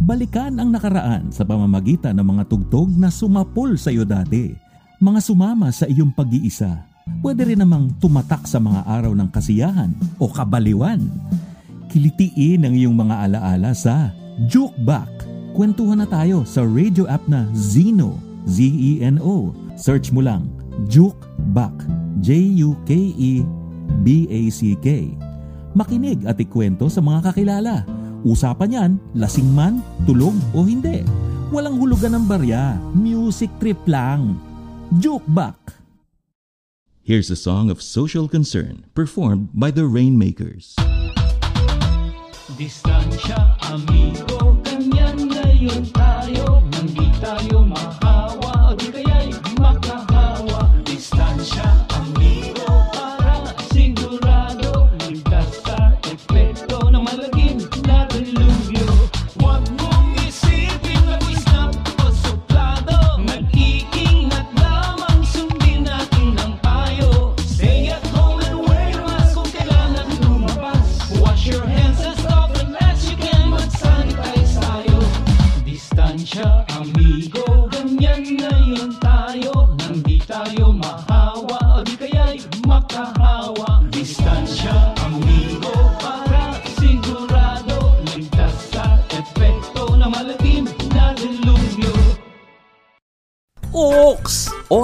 [0.02, 4.50] Balikan ang nakaraan sa pamamagitan ng mga tugtog na sumapol sa iyo dati.
[4.98, 6.86] Mga sumama sa iyong pag-iisa.
[7.22, 11.02] Pwede rin namang tumatak sa mga araw ng kasiyahan o kabaliwan.
[11.90, 14.10] Kilitiin ang iyong mga alaala sa
[14.50, 15.10] Juke Back.
[15.54, 18.18] Kwentuhan na tayo sa radio app na Zeno.
[18.46, 19.54] Z-E-N-O.
[19.78, 21.74] Search mo lang Juke Back.
[22.22, 23.62] J-U-K-E
[24.00, 24.88] B-A-C-K.
[25.72, 27.84] Makinig at ikwento sa mga kakilala.
[28.22, 31.02] Usapan yan, lasing man, tulog o hindi.
[31.52, 34.40] Walang hulugan ng barya, music trip lang.
[35.00, 35.56] Joke back!
[37.02, 40.78] Here's a song of social concern performed by the Rainmakers.
[42.54, 47.61] Distansya, amigo, ganyan ngayon tayo Nang di tayo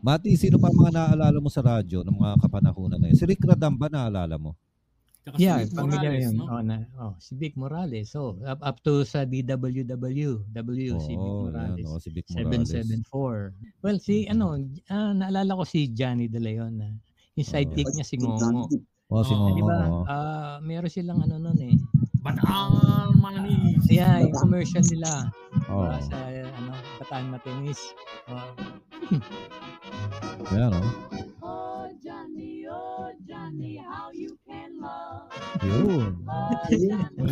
[0.00, 3.18] Mati, sino pa mga naaalala mo sa radyo ng mga kapanahunan na yun?
[3.18, 4.56] Si Rick Radam ba naaalala mo?
[5.20, 6.34] Tsaka Yeah, si Vic Morales, yun.
[6.34, 6.44] no?
[6.48, 8.06] Oh, na, oh, si Vic Morales.
[8.08, 9.84] So, up, up to sa DWW,
[10.48, 11.76] W, si Vic Oo, Morales.
[11.76, 12.72] yan, oh, si Vic Morales.
[12.72, 13.52] 774.
[13.84, 14.56] Well, si ano,
[14.88, 16.80] ah, naalala ko si Johnny De Leon.
[16.80, 16.96] ah.
[17.36, 18.72] Yung sidekick niya si Ngongo.
[19.06, 19.52] Oh, si Oo, Ngongo.
[19.52, 19.76] Di ba?
[19.84, 20.02] oo.
[20.08, 21.76] Ah, meron silang ano nun eh.
[22.20, 23.84] Bataan Manis.
[23.86, 25.28] Yeah, yung commercial nila.
[25.68, 25.84] Oo.
[25.84, 27.92] ah, sa ano, Bataan Matinis.
[28.24, 28.40] Oh,
[30.48, 30.88] Yan, oh.
[31.40, 35.28] Oh, Johnny, oh, Johnny, how you can love.
[35.60, 36.16] Yun.
[36.24, 36.88] Oh, Johnny,
[37.20, 37.28] oh,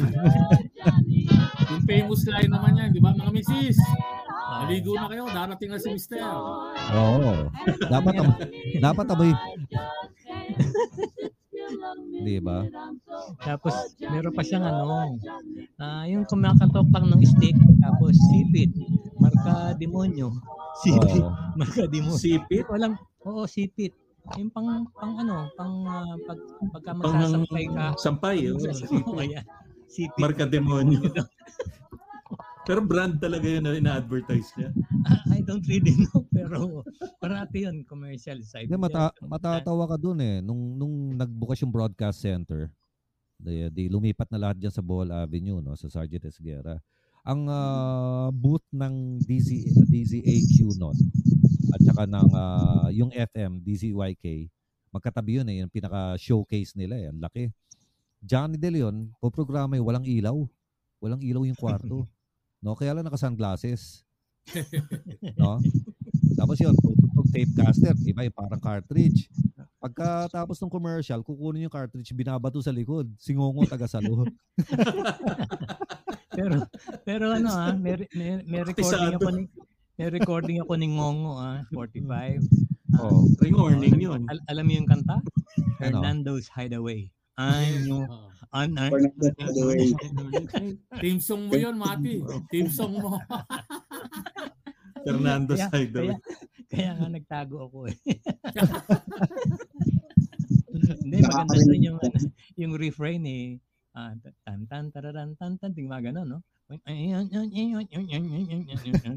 [0.76, 1.20] Johnny,
[1.68, 3.78] Yung famous line naman yan, di ba mga misis?
[4.58, 6.20] Maligo na kayo, darating na si Mister.
[6.20, 7.32] Oo.
[7.88, 8.38] Dapat am-
[8.80, 9.32] dapat amoy,
[12.24, 12.64] di ba?
[13.40, 15.16] Tapos, meron pa siyang ano,
[15.78, 18.72] ah, yung kumakatok lang ng stick, tapos sipit,
[19.18, 20.28] marka demonyo.
[20.82, 21.30] Sipit, Oo.
[21.58, 22.18] marka demonyo.
[22.18, 22.64] Sipit?
[22.70, 22.94] Walang,
[23.26, 23.94] oo, sipit.
[24.36, 26.38] Yung pang, pang ano, pang, ah, pag,
[26.74, 27.86] pagka magsasampay ka.
[27.98, 28.58] sampay, oh.
[28.58, 29.44] Oo, ayan.
[29.90, 30.20] Sipit.
[30.20, 31.02] Marka demonyo.
[32.68, 34.68] Pero brand talaga yun na ina-advertise niya.
[35.32, 36.84] I don't really know, pero
[37.16, 38.68] parati yun, commercial side.
[38.68, 40.44] Hindi, mata, matatawa ka dun eh.
[40.44, 42.68] Nung, nung nagbukas yung broadcast center,
[43.40, 46.76] di, di lumipat na lahat dyan sa Bohol Avenue, no, sa Sargent Esguerra.
[47.28, 50.96] Ang ah, booth ng DZ, DZAQ noon,
[51.76, 54.48] at saka ng ah, yung FM, DZYK,
[54.88, 57.52] magkatabi yun eh, yung pinaka-showcase nila eh, ang laki.
[58.24, 60.40] Johnny De Leon, po programa eh, walang ilaw.
[61.04, 62.08] Walang ilaw yung kwarto.
[62.64, 64.08] no, kaya lang naka-sunglasses.
[65.38, 65.60] no?
[66.32, 69.28] Tapos yun, tutugtog tape caster, iba yung parang cartridge.
[69.78, 73.06] Pagkatapos ng commercial, kukunin yung cartridge, binabato sa likod.
[73.20, 74.26] Singongo taga-salo.
[76.38, 76.54] pero
[77.02, 79.44] pero ano ah, may, may, may recording ako ni
[79.98, 82.38] may recording ako ni Ngongo ah, 45.
[83.02, 83.26] oh.
[83.42, 84.22] Ring warning yun.
[84.30, 85.18] Al- alam mo yung kanta?
[85.18, 85.74] Ano?
[85.82, 87.10] Fernando's Hideaway.
[87.34, 88.30] I'm your Oo.
[88.54, 89.90] an Fernando's Hideaway.
[91.02, 92.22] Team song mo yun, Mati.
[92.46, 93.18] Team song mo.
[95.06, 96.14] Fernando's kaya, Hideaway.
[96.14, 97.98] kaya, kaya nga nagtago ako eh.
[101.02, 102.18] Hindi, maganda doon yung, ano,
[102.54, 103.58] yung refrain eh.
[103.98, 104.14] Ah,
[104.46, 106.40] tan tan tararan tan tan ting mga ganun, no?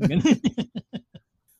[0.09, 0.25] Ganun.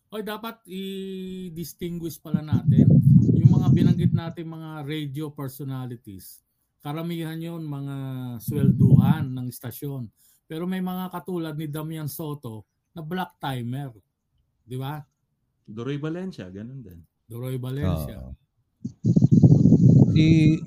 [0.10, 2.90] Oy, dapat i-distinguish pala natin
[3.38, 6.42] yung mga binanggit natin mga radio personalities.
[6.82, 7.96] Karamihan yon mga
[8.42, 10.10] swelduhan ng istasyon.
[10.50, 12.66] Pero may mga katulad ni Damian Soto
[12.98, 13.94] na black timer.
[14.66, 14.98] Di ba?
[15.70, 17.00] Doroy Valencia, ganun din.
[17.30, 18.34] Doroy Valencia.
[20.10, 20.58] Si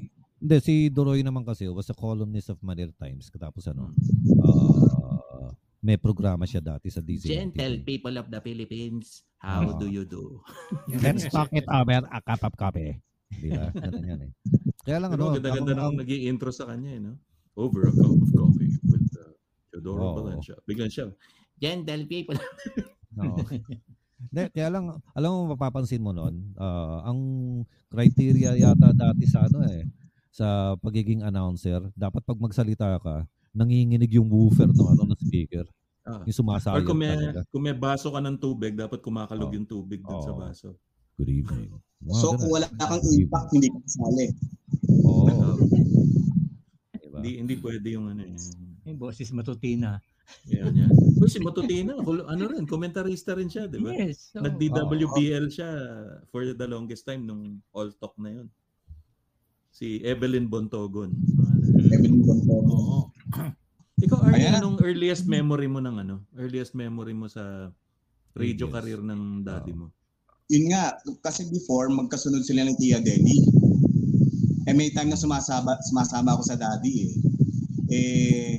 [0.44, 3.88] hindi si Doroy naman kasi was a columnist of Manila Times katapos ano
[4.44, 5.48] ah,
[5.80, 7.28] may programa siya dati sa DZMT.
[7.28, 9.80] Gentle people of the Philippines, how Oo.
[9.80, 10.40] do you do?
[11.04, 13.00] Let's talk it over a cup of coffee.
[13.28, 13.68] Di ba?
[13.72, 14.32] Ganun yan eh.
[14.80, 17.20] Kaya lang ano, ganda-ganda ang- nang nag intro sa kanya, eh, no?
[17.56, 19.32] Over a cup of coffee with uh,
[19.72, 20.16] Teodoro Oo.
[20.24, 20.56] Valencia.
[20.64, 21.12] Bigyan siya,
[21.60, 22.40] gentle people.
[23.20, 23.44] Oo.
[24.32, 27.20] Hindi, kaya lang, alam mo, mapapansin mo noon, ah, ang
[27.92, 29.84] criteria yata dati sa ano eh,
[30.34, 33.22] sa pagiging announcer, dapat pag magsalita ka,
[33.54, 35.62] nanginginig yung woofer ng ano ng speaker.
[36.02, 36.26] Ah.
[36.26, 37.40] Yung Or sumasayad kung may, talaga.
[37.54, 39.56] kung may baso ka ng tubig, dapat kumakalog Oo.
[39.56, 40.42] yung tubig dun sa Oo.
[40.42, 40.68] baso.
[41.14, 41.70] Good evening.
[42.02, 44.26] Mga So kung wala kang impact, hindi ka kasali.
[45.06, 45.22] Oo.
[45.22, 45.52] Oo.
[46.98, 47.16] Diba?
[47.22, 48.34] Hindi, hindi pwede yung ano eh.
[48.90, 50.02] Yung boses matutina.
[50.50, 50.90] Yan, yan.
[51.20, 53.92] Uy, si Matutina, ano rin, komentarista rin siya, di ba?
[53.92, 54.32] Yes.
[54.32, 55.68] So, Nag-DWBL siya
[56.32, 58.48] for the longest time nung All Talk na yun.
[59.74, 61.10] Si Evelyn Bontogon.
[61.90, 62.70] Evelyn Bontogon.
[62.70, 62.98] Oo.
[64.06, 64.62] Ikaw, Arnie, Ayan.
[64.62, 66.22] anong earliest memory mo ng ano?
[66.38, 67.74] Earliest memory mo sa
[68.38, 68.74] radio Yes.
[68.78, 69.90] career ng daddy mo?
[70.46, 73.42] Yun nga, kasi before, magkasunod sila ng Tia Deli.
[74.64, 77.12] Eh may time na sumasaba, sumasama ako sa daddy eh.
[77.90, 78.52] Eh,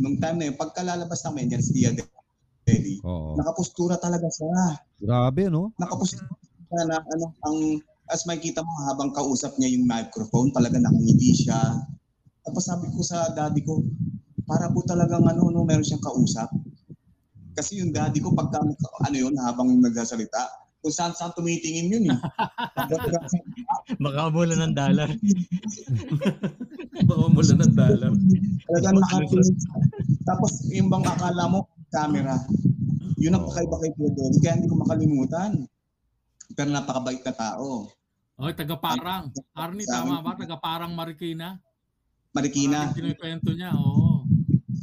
[0.00, 3.36] nung time na yun, pagkalalabas namin yan si Tia Deli, Oo.
[3.36, 4.80] nakapustura talaga siya.
[5.04, 5.76] Grabe, no?
[5.76, 6.32] Nakapustura
[6.64, 7.56] siya na ano, ang
[8.10, 11.78] as makikita mo habang kausap niya yung microphone, talaga nakangiti siya.
[12.42, 13.80] Tapos sabi ko sa daddy ko,
[14.44, 16.50] para po talagang ano, no, meron siyang kausap.
[17.54, 18.62] Kasi yung daddy ko, pagka
[19.06, 22.18] ano yun, habang nagsasalita, kung saan saan tumitingin yun eh.
[24.04, 25.10] Makabula ng dollar.
[27.08, 28.10] Baka mula ng dollar.
[28.64, 29.56] Talagang nakatingin.
[30.24, 32.36] Tapos yung bang akala mo, camera.
[33.20, 34.24] Yun ang pakaiba kay Pedro.
[34.40, 35.50] Kaya hindi ko makalimutan.
[36.56, 37.92] Pero napakabait na tao.
[38.40, 39.28] Oy, taga-parang.
[39.52, 40.32] Arnie, tama ba?
[40.32, 41.60] Taga-parang Marikina?
[42.32, 42.88] Marikina.
[42.88, 44.24] Parang kinikwento niya, oo.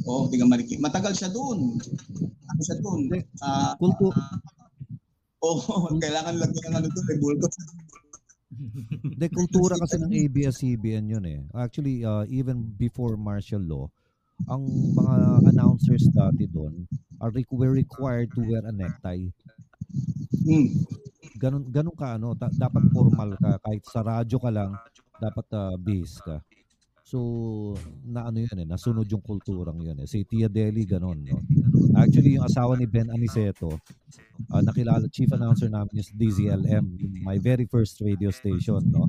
[0.06, 0.86] Oo, oh, tiga Marikina.
[0.86, 1.74] Matagal siya doon.
[2.22, 3.00] Ano siya doon?
[3.42, 4.14] Ah, Kultu
[5.42, 7.46] Oo, oh, kailangan lagyan ng ano doon, eh, bulto.
[9.02, 11.40] Hindi, kultura kasi ng ABS-CBN yun eh.
[11.54, 13.86] Actually, uh, even before martial law,
[14.46, 15.14] ang mga
[15.50, 16.86] announcers dati doon
[17.18, 19.30] are re- were required to wear a necktie.
[20.46, 20.70] Hmm.
[21.38, 23.62] Ganun, ganun ka ano, ta- dapat formal ka.
[23.62, 24.74] Kahit sa radyo ka lang,
[25.22, 26.42] dapat uh, base ka.
[27.08, 27.18] So,
[28.04, 30.04] na ano yun eh, nasunod yung kulturang yun eh.
[30.04, 31.40] Si Tia Deli, ganun, no?
[31.96, 33.80] Actually, yung asawa ni Ben Aniceto,
[34.52, 39.08] uh, nakilala, chief announcer namin is DZLM, yung my very first radio station, no?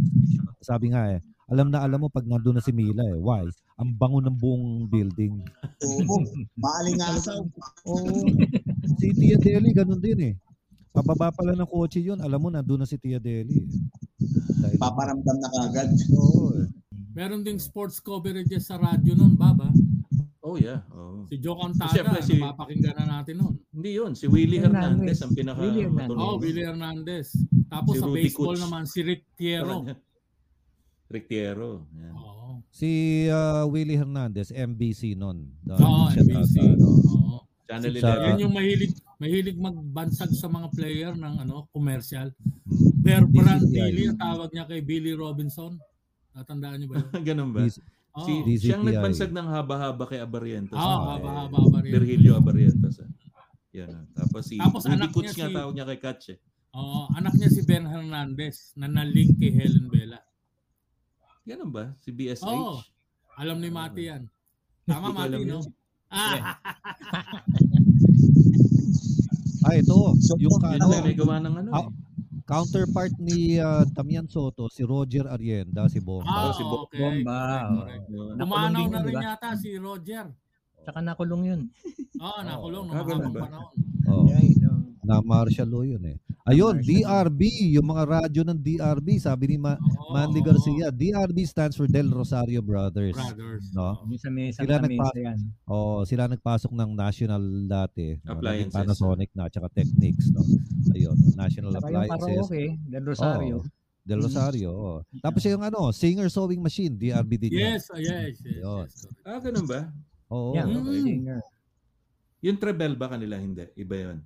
[0.63, 1.19] Sabi nga eh,
[1.51, 3.19] alam na alam mo pag nandun na si Mila eh.
[3.19, 3.49] Why?
[3.81, 5.41] Ang bango ng buong building.
[5.83, 6.23] Oo.
[6.55, 7.41] Maalingasaw.
[7.89, 8.21] Oo.
[8.95, 10.33] si Tia Deli, ganun din eh.
[10.89, 13.55] Pababa pala ng kotse yun, alam mo, nandun na si Tia Deli.
[13.55, 13.67] eh.
[14.59, 15.89] Dahil, Paparamdam na kagad.
[16.11, 16.65] Oo eh.
[17.11, 19.69] Meron ding sports coverages sa radyo noon, Baba.
[20.41, 20.81] Oh yeah.
[20.89, 21.27] Oh.
[21.27, 23.55] Si Joe Cantada, Siyempre, si- napapakinggan na natin noon.
[23.69, 24.11] Hindi yun.
[24.13, 25.19] Si Willie Hernandez.
[25.19, 26.09] Hernandez ang pinaka Willie Hernandez.
[26.09, 26.25] matunog.
[26.25, 27.27] Oh, Willie Hernandez.
[27.67, 28.63] Tapos Si sa Rudy baseball Cooch.
[28.63, 29.75] naman, si Rick Tiero.
[31.07, 31.71] Rick Tiero.
[31.91, 32.13] Yan.
[32.13, 32.49] Oo.
[32.71, 32.89] Si
[33.27, 35.53] uh, Willie Hernandez, MBC nun.
[35.61, 36.55] The- Oo, siya NBC.
[36.57, 37.37] ano, Oo.
[37.63, 38.25] Channel Sa- 11.
[38.25, 42.31] Yan yung mahilig mahilig magbansag sa mga player ng ano, commercial.
[42.97, 43.75] Bear Brand DCTI.
[43.85, 45.75] Billy, ang tawag niya kay Billy Robinson.
[46.31, 47.11] Tatandaan niyo ba yun?
[47.27, 47.67] Ganun ba?
[47.67, 48.25] Oo.
[48.25, 48.59] Si, DCTI.
[48.65, 50.73] siyang nagbansag ng haba-haba kay Abarientos.
[50.73, 51.93] Oo, Ah, haba-haba eh, Abarientos.
[51.93, 52.95] Virgilio Abarientos.
[52.97, 53.09] ah.
[53.69, 53.91] Yan.
[53.91, 54.03] ah.
[54.15, 56.39] Tapos si Tapos Rudy anak Cooch niya si- tawag niya kay Katch eh.
[56.69, 60.19] Oo, anak niya si Ben Hernandez na naling kay Helen Bella.
[61.43, 61.91] Ganun ba?
[61.97, 62.45] Si BSH?
[62.45, 62.79] Oo.
[63.35, 64.23] Alam ni Mati yan.
[64.89, 65.59] Tama Mati, no?
[66.07, 66.55] Ah,
[69.69, 70.17] Ah, ito.
[70.17, 71.89] So, yung oh, ka- Yun ano, may gawa ng ano Ah, eh.
[72.43, 76.25] counterpart ni uh, Damian Soto, si Roger Arienda, si Bomba.
[76.25, 76.97] ah, si Bo- okay.
[76.97, 77.37] Bomba,
[78.33, 80.25] Nakulong na rin yata si Roger.
[80.81, 81.61] Tsaka nakulong yun.
[82.17, 83.41] Oo, nakulong Ah, nung ganun mahabang ba?
[83.45, 83.73] panahon.
[84.09, 84.41] Oh, Yeah.
[85.01, 86.17] Na martial law yun eh.
[86.45, 86.81] Ayun.
[86.81, 87.41] DRB,
[87.71, 90.41] yung mga radyo ng DRB, sabi ni Ma- Oo, Manly.
[90.41, 93.13] Garcia, DRB stands for Del Rosario Brothers.
[93.13, 93.69] Brothers.
[93.71, 94.01] No?
[94.03, 95.39] Yung sa mesa, Sila sa nagpa- mesa yan.
[95.65, 98.33] Oh, sila nagpasok ng national dati, no?
[98.33, 98.73] Appliances.
[98.73, 100.41] Panasonic na tsaka Technics, no.
[100.91, 102.49] Ayun, national Saka yung appliances.
[102.49, 103.55] karaoke, Del Rosario.
[103.57, 104.69] Oo, Del Rosario.
[104.71, 104.99] oh.
[105.19, 107.51] Tapos yung ano, singer sewing machine, DRB din.
[107.53, 108.57] Yes, ah, yes, yes.
[108.57, 108.83] Yun.
[108.83, 109.05] yes.
[109.21, 109.85] Ah, ganun ba?
[110.27, 110.53] Oo.
[110.53, 110.97] Yan, Mm.
[110.99, 111.39] singer.
[112.41, 113.35] Yung Trebel ba kanila?
[113.35, 113.67] Hindi.
[113.75, 114.17] Iba yun.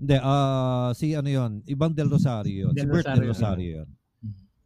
[0.00, 2.72] Hindi, ah si ano yon ibang Del Rosario yun.
[2.72, 3.84] Del si Bert Del Rosario.
[3.84, 3.88] Yun.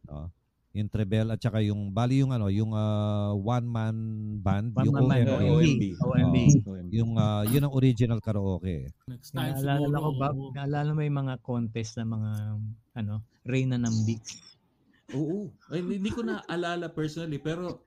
[0.07, 0.31] No?
[0.75, 3.95] Yung Trebel at saka yung, bali yung ano, yung ah, one-man
[4.43, 5.47] band, One yung man band, OMB.
[5.47, 5.83] OMB.
[6.03, 6.37] OMB.
[6.67, 6.91] OMB.
[6.91, 8.91] Yung, ah, yun ang original karaoke.
[9.07, 10.03] Next time Naalala siguro.
[10.03, 12.31] ko ba, naalala mo yung mga contest na mga,
[12.99, 14.35] ano, Reyna ng Beats.
[15.15, 15.47] Oo.
[15.71, 17.84] Ay, hindi ko na alala personally, pero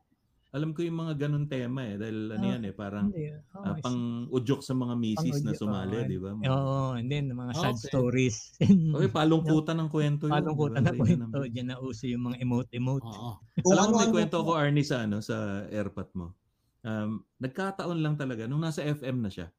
[0.48, 2.00] alam ko yung mga ganun tema eh.
[2.00, 3.36] Dahil ano Ah, yan eh, parang Hindi.
[3.52, 4.00] Oh, ah, pang
[4.32, 6.08] udyok sa mga misis na sumali, oo.
[6.08, 6.30] di ba?
[6.32, 7.88] Oo, and then mga sad Okay.
[7.92, 8.36] stories.
[8.96, 10.40] Okay, palungkutan ng kwento yun.
[10.40, 11.00] Palungkutan di na ba?
[11.04, 11.36] kwento.
[11.44, 13.04] Ng- Diyan na uso yung mga emote-emote.
[13.04, 13.32] Oo.
[13.60, 16.32] Kung Alam mo, may kwento ko, Arnie, sa, ano, sa airpot mo.
[16.80, 19.52] Um, nagkataon lang talaga, nung nasa FM na siya,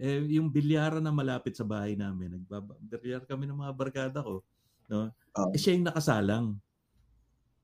[0.00, 2.48] eh, yung bilyara na malapit sa bahay namin,
[2.88, 4.40] nagbilyar kami ng mga barkada ko,
[4.88, 5.12] no?
[5.36, 5.52] Oh.
[5.52, 6.46] Eh, siya yung nakasalang.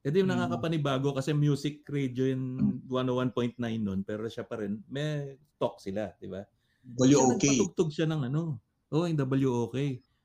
[0.07, 0.31] Eh di Hmm.
[0.31, 6.31] nakakapanibago kasi music radio yung 101.9 nun, pero siya pa rin, may talk sila, di
[6.31, 6.47] ba?
[6.95, 7.43] WOK.
[7.43, 8.63] nagpatugtog siya ng ano,
[8.95, 9.75] oh, yung WOK.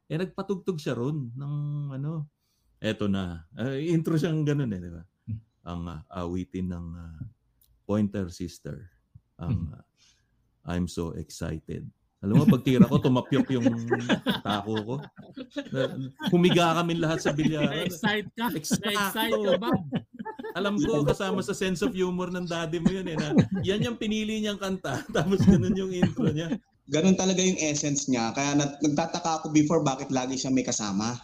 [0.05, 1.55] Eh, nagpatugtog siya ron ng
[1.97, 2.29] ano,
[2.77, 3.41] eto na.
[3.57, 5.01] Ah, intro siyang ganun eh, di ba?
[5.65, 7.17] Ang ah, awitin ng ah,
[7.81, 8.85] Pointer Sister.
[9.41, 9.81] Ang ah,
[10.69, 11.89] I'm so excited.
[12.21, 13.65] Alam mo, pag tira ko, tumapyok yung
[14.45, 14.95] tako ko.
[16.29, 17.89] Humiga kami lahat sa bilyaran.
[17.89, 18.45] Na-excite ka.
[18.53, 19.73] Na-excite ka ba?
[20.53, 23.17] Alam ko, kasama sa sense of humor ng daddy mo yun eh.
[23.17, 23.33] Na,
[23.65, 25.01] yan yung pinili niyang kanta.
[25.17, 26.53] Tapos ganun yung intro niya.
[26.93, 28.29] Ganun talaga yung essence niya.
[28.37, 31.17] Kaya nat- nagtataka ako before bakit lagi siya may kasama.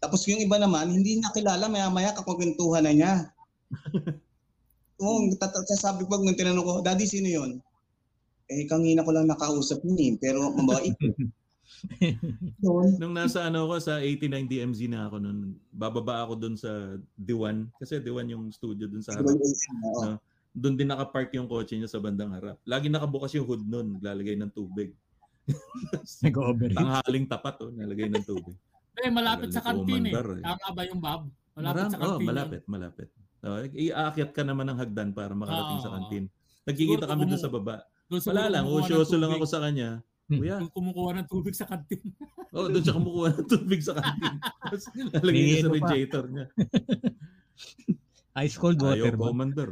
[0.00, 3.14] Tapos yung iba naman, hindi nakilala, maya-maya kakwentuhan na niya.
[5.02, 7.60] Oo, tata- sabi pag nung tinanong ko, Daddy, sino yon?
[8.50, 10.92] Eh, kangina ko lang nakausap niya eh, pero mabait.
[13.00, 17.70] Nung nasa ano ko sa 89 DMZ na ako nun, bababa ako dun sa Diwan
[17.78, 19.34] kasi Diwan yung studio dun sa harap.
[19.34, 20.18] No?
[20.52, 22.60] Doon din nakapark yung kotse niya sa bandang harap.
[22.68, 24.92] Lagi nakabukas yung hood nun, naglalagay ng tubig.
[26.24, 26.78] Nag-overheat.
[26.78, 28.56] Tanghaling tapat oh, nalagay ng tubig.
[28.92, 30.12] Eh, malapit sa kantin eh.
[30.12, 30.44] eh.
[30.44, 31.24] Tama ba yung Bob?
[31.56, 32.20] Malapit Maram, sa oh, kantin.
[32.20, 32.28] yun.
[32.28, 33.08] malapit, malapit.
[33.40, 35.96] Oh, iaakyat ka naman ng hagdan para makarating Oo, sa oo.
[35.96, 36.24] kantin.
[36.62, 37.82] Nagkikita kami doon sa baba.
[38.06, 40.02] Doon siguro Wala lang, usyoso lang ako sa kanya.
[40.30, 42.00] Kuya, Yung kumukuha ng tubig sa kantin.
[42.56, 44.34] oh, doon siya kumukuha ng tubig sa kantin.
[44.62, 46.46] Tapos lalagay niya sa radiator niya.
[48.48, 49.28] Ice cold water Ayaw ba?
[49.28, 49.70] commander.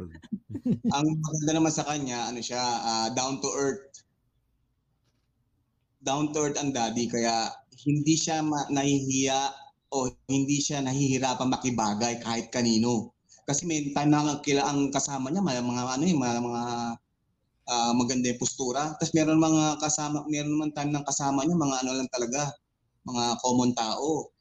[0.93, 4.05] Ang maganda naman sa kanya, ano siya, ah, down to earth.
[6.05, 7.49] Down to earth ang daddy, kaya
[7.81, 9.39] hindi siya ma- nahihiya
[9.91, 13.17] o hindi siya nahihirapan makibagay kahit kanino.
[13.51, 16.63] Kasi may time na kila ang kasama niya, mga, mga ano yung mga, mga
[17.67, 18.95] ah, maganda yung postura.
[18.95, 22.47] Tapos meron mga kasama, meron naman time ng kasama niya, mga ano lang talaga,
[23.03, 24.31] mga common tao.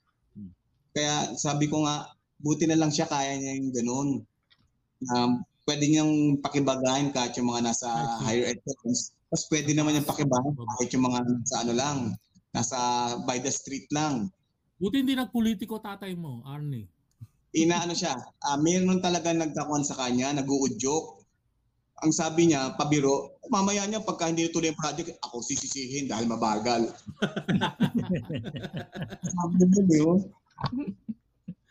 [0.94, 2.06] Kaya sabi ko nga,
[2.38, 4.08] buti na lang siya kaya niya yung ganun.
[5.10, 7.90] Um, pwede niyang pakibagayin kahit yung mga nasa
[8.22, 8.62] higher ed.
[8.62, 11.98] Tapos tapos pwede naman niyang pakibagayin kahit yung mga nasa ano lang,
[12.54, 12.78] nasa
[13.26, 14.30] by the street lang.
[14.80, 16.99] Buti hindi nagpolitiko tatay mo, Arnie.
[17.50, 18.14] Inaano siya,
[18.46, 21.18] ah meron talaga nagkakuan sa kanya, nag-uudyok.
[22.00, 26.88] Ang sabi niya, pabiro, mamaya niya pagka hindi tuloy yung project, ako sisisihin dahil mabagal.
[29.34, 30.14] sabi niya, di ba?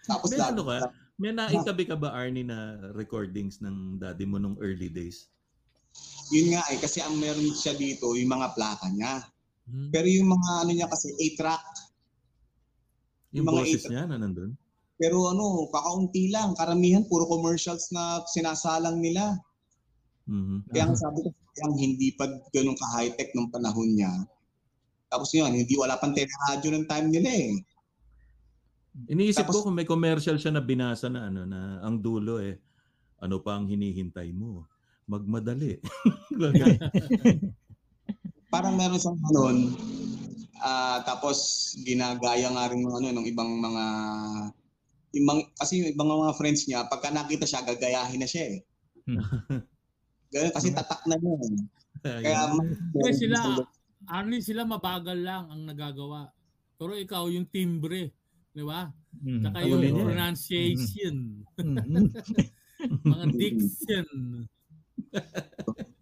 [0.06, 0.78] Tapos May ano ka?
[1.20, 5.32] May naikabi ka ba, Arnie, na recordings ng daddy mo nung early days?
[6.30, 9.24] Yun nga eh, kasi ang meron siya dito, yung mga plaka niya.
[9.66, 9.90] Hmm.
[9.90, 11.66] Pero yung mga ano niya kasi, 8-track.
[13.34, 14.54] Yung Mga boses niya na nandun?
[15.00, 16.54] Pero ano, kakaunti lang.
[16.60, 19.40] Karamihan, puro commercials na sinasalang nila.
[20.28, 20.70] Mhm.
[20.70, 21.32] Kaya ang sabi ko,
[21.64, 24.12] yung hindi pa ganun ka-high-tech nung panahon niya.
[25.10, 27.52] Tapos yun, hindi wala pang teleradyo ng time nila eh.
[29.10, 32.60] Iniisip Tapos- ko kung may commercial siya na binasa na ano na ang dulo eh
[33.20, 34.64] ano pa ang hinihintay mo?
[35.10, 35.80] Magmadali.
[38.54, 39.58] Parang meron siyang ganun.
[40.60, 41.38] Ah, tapos
[41.84, 43.84] ginagaya nga rin ng ano ng ibang mga
[45.12, 48.60] ibang kasi yung ibang mga friends niya pagka nakita siya gagayahin na siya eh.
[50.34, 51.36] Ganun kasi tatak na niya.
[51.42, 51.58] eh.
[52.00, 52.54] Kaya
[53.02, 53.38] Kasi sila,
[54.08, 56.30] Arnie, sila mabagal lang ang nagagawa.
[56.80, 58.14] Pero ikaw, yung timbre,
[58.54, 58.88] di ba?
[59.20, 59.42] Mm.
[59.44, 60.04] Tsaka Ang yung niya.
[60.06, 61.16] pronunciation,
[61.60, 62.08] Mhm.
[63.04, 64.08] mga diction.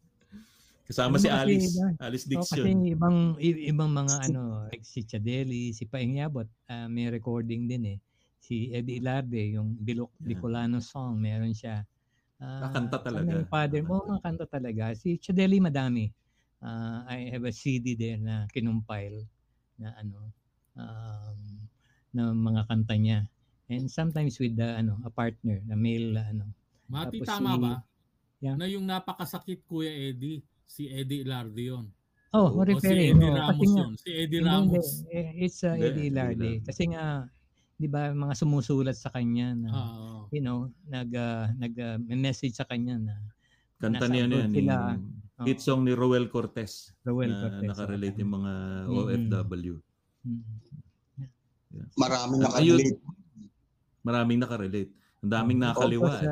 [0.88, 1.88] Kasama Ano si Alice, iba?
[2.00, 2.64] Alice Oo, Dixon.
[2.64, 4.42] kasi ibang ibang mga ano,
[4.72, 8.00] like si Chadeli, si Paingyabot, ah, may recording din eh.
[8.48, 10.40] Si Eddie Ilarde, yung Bilok Yeah.
[10.40, 11.84] Bicolano song, meron siya.
[12.40, 13.28] Ah, kanta talaga.
[13.28, 14.96] Yung father mo, mga kanta talaga.
[14.96, 16.08] Si Chadeli madami.
[16.64, 19.28] Ah, I have a CD there na kinumpile
[19.76, 20.32] na ano,
[20.80, 21.40] um,
[22.16, 23.28] na mga kanta niya.
[23.68, 26.48] And sometimes with the, ano, a partner, na male, ano.
[26.88, 27.74] Mati, Tapos tama si- ba?
[28.40, 28.56] Yeah.
[28.56, 31.86] Na yung napakasakit, Kuya Eddie, si Eddie Ilarde yun.
[32.32, 33.18] Oh, Oo, O si referring.
[33.18, 33.92] Eddie oh, kasi Ramos yun.
[33.98, 34.48] Si Eddie hindi.
[34.48, 34.88] Ramos.
[35.12, 36.52] Eh, It's uh, Eddie Ilarde.
[36.64, 37.28] Kasi nga,
[37.78, 40.26] di ba, mga sumusulat sa kanya na, Oo.
[40.34, 43.16] you know, nag, uh, nag uh, may message sa kanya na
[43.78, 44.50] Kanta niya abroad yan.
[44.50, 44.76] sila.
[44.98, 47.70] yung hit song ni Roel Cortez Roel na Cortez.
[47.70, 48.52] nakarelate yung mga.
[48.90, 49.74] OFW.
[50.26, 50.42] Mm.
[51.94, 52.98] Maraming Ah, nakarelate.
[54.02, 54.92] Maraming nakarelate.
[55.22, 56.10] Ang daming nakaliwa.
[56.10, 56.26] Tapos,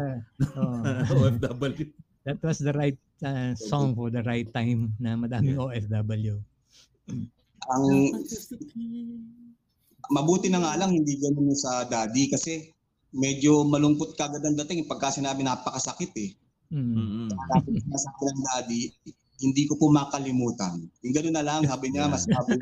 [0.57, 1.85] uh, oh, OFW.
[2.25, 6.41] that was the right uh, song for the right time na madaming OFW.
[7.69, 7.85] Ang
[10.11, 12.75] mabuti na nga lang hindi ganun sa daddy kasi
[13.15, 16.31] medyo malungkot kagad ang dating pagka sinabi napakasakit eh.
[16.73, 17.31] Mm.
[17.31, 18.81] Niya sa akin ng daddy,
[19.43, 20.83] hindi ko po makalimutan.
[21.03, 22.59] Yung gano'n na lang, sabi niya, mas sabi,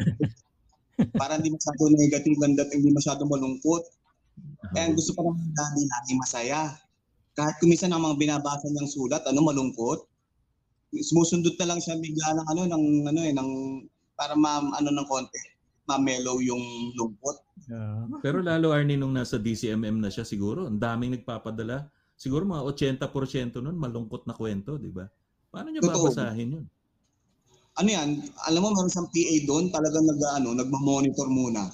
[1.19, 3.83] para hindi masyado negative ang dating, hindi masyado malungkot.
[4.73, 6.61] Kaya ang gusto pa ng daddy, lagi masaya.
[7.33, 10.05] Kahit kumisan ang mga binabasa niyang sulat, ano, malungkot.
[10.93, 13.49] Sumusundot na lang siya bigla ng ano, ng, ano eh, ng,
[14.13, 15.41] para ma, ano ng konti,
[15.84, 17.38] ma-mellow yung lungkot.
[17.67, 21.91] Uh, Pero lalo Arnie nung nasa DCMM na siya siguro, ang daming nagpapadala.
[22.15, 22.63] Siguro mga
[23.09, 25.03] 80% nun malungkot na kwento, di ba?
[25.51, 26.07] Paano niya Totoo.
[26.07, 26.65] babasahin yun?
[27.73, 28.09] Ano yan,
[28.45, 31.67] alam mo, meron siyang PA doon, talagang nag, ano, nagmamonitor muna.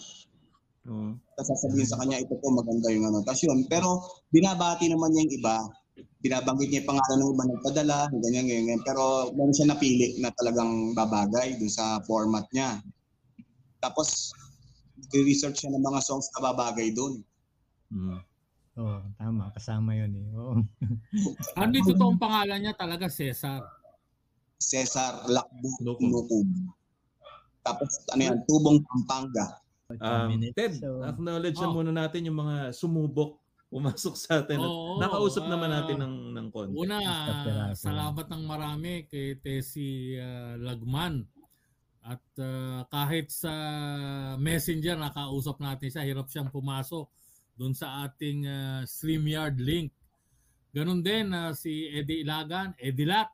[0.87, 1.11] Oo.
[1.35, 3.19] Tapos sasabihin sa kanya, ito po maganda yung ano.
[3.21, 3.99] Tapos yun, pero
[4.31, 5.55] binabati naman niya yung iba.
[6.23, 8.81] Binabanggit niya yung pangalan ng iba nagpadala, ganyan, ganyan, ganyan.
[8.87, 12.79] Pero meron siya napili na talagang babagay dun sa format niya.
[13.79, 14.35] Tapos,
[15.15, 17.23] research siya ng mga songs na babagay doon.
[17.89, 18.19] Mm.
[18.77, 19.49] oh, tama.
[19.55, 20.27] Kasama yun eh.
[20.35, 20.55] Oo.
[21.59, 23.65] Arnie, totoong pangalan niya talaga Cesar.
[24.59, 26.11] Cesar Lakbo Lukub.
[26.11, 26.47] Lukub.
[27.63, 29.59] Tapos, ano yan, Tubong Pampanga.
[29.89, 30.37] Um.
[30.53, 31.75] Ted, So, acknowledge na Oh.
[31.81, 34.57] muna natin yung mga sumubok pumasok sa atin.
[34.61, 36.73] At Oo, nakausap naman ah, natin ng, ng konti.
[36.73, 36.97] Una,
[37.77, 41.25] salamat ng marami kay Tessie ah, Lagman.
[42.05, 43.53] At ah, kahit sa
[44.39, 47.05] messenger, nakausap natin siya, hirap siyang pumasok
[47.59, 49.91] doon sa ating ah, StreamYard link.
[50.71, 53.27] Ganon din na si Eddie Ilagan, Eddie Lat,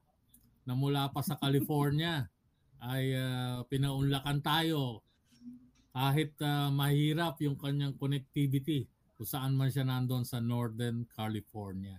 [0.65, 2.25] na mula pa sa California,
[2.91, 5.05] ay ah, pinaunlakan tayo
[5.95, 11.95] kahit ah, mahirap yung kanyang connectivity kung saan man siya nandun sa Northern California.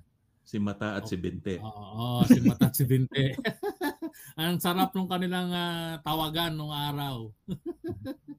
[0.46, 1.58] Si Mata at si Binte.
[1.58, 3.34] Oo, si Mata at si Binte.
[4.36, 7.32] Ang sarap nung kanilang ah, tawagan nung araw.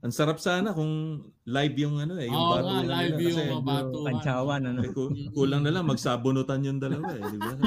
[0.06, 3.50] Ang sarap sana kung live yung ano eh, yung Oo nga, batuhan live yung Kasi,
[3.50, 4.06] mga batuhan.
[4.08, 4.80] Pantsawan, ano?
[4.80, 7.22] eh, ku- kulang na lang, magsabunutan yung dalawa eh.
[7.26, 7.52] Di ba?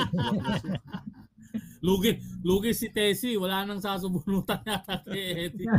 [1.82, 5.66] Lugi, lugi si Tessie, wala nang sasubunutan yata kay Eddie.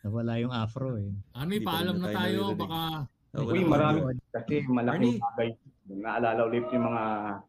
[0.00, 1.10] Nawala yung afro eh.
[1.32, 2.58] Ano, Hindi pa paalam na na tayo tayo, naririnig.
[2.58, 2.80] baka
[3.36, 3.98] Oh, Uy, wala marami
[4.32, 5.20] kasi malaking Arnie.
[5.20, 5.48] bagay.
[5.92, 7.02] Naalala ulit yung mga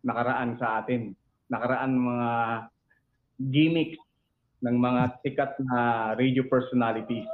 [0.04, 1.16] nakaraan sa atin.
[1.48, 2.30] Nakaraan mga
[3.40, 4.02] gimmicks
[4.66, 7.30] ng mga sikat na radio personalities.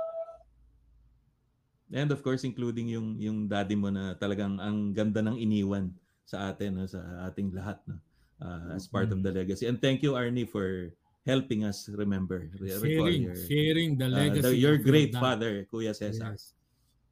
[1.94, 5.94] And of course, including yung yung daddy mo na talagang ang ganda ng iniwan
[6.26, 7.00] sa atin, no, sa
[7.30, 8.02] ating lahat, no,
[8.42, 9.70] uh, as part of the legacy.
[9.70, 10.90] And thank you, Arnie, for
[11.24, 14.42] helping us remember, sharing, your, sharing the uh, legacy.
[14.42, 16.34] the- your great father, Kuya Cesar.
[16.34, 16.58] Yes.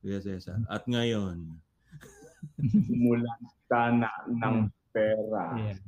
[0.01, 0.57] Kuya Cesar.
[0.65, 1.61] At ngayon,
[2.57, 5.43] Simulan sana ng pera.
[5.57, 5.79] Yeah.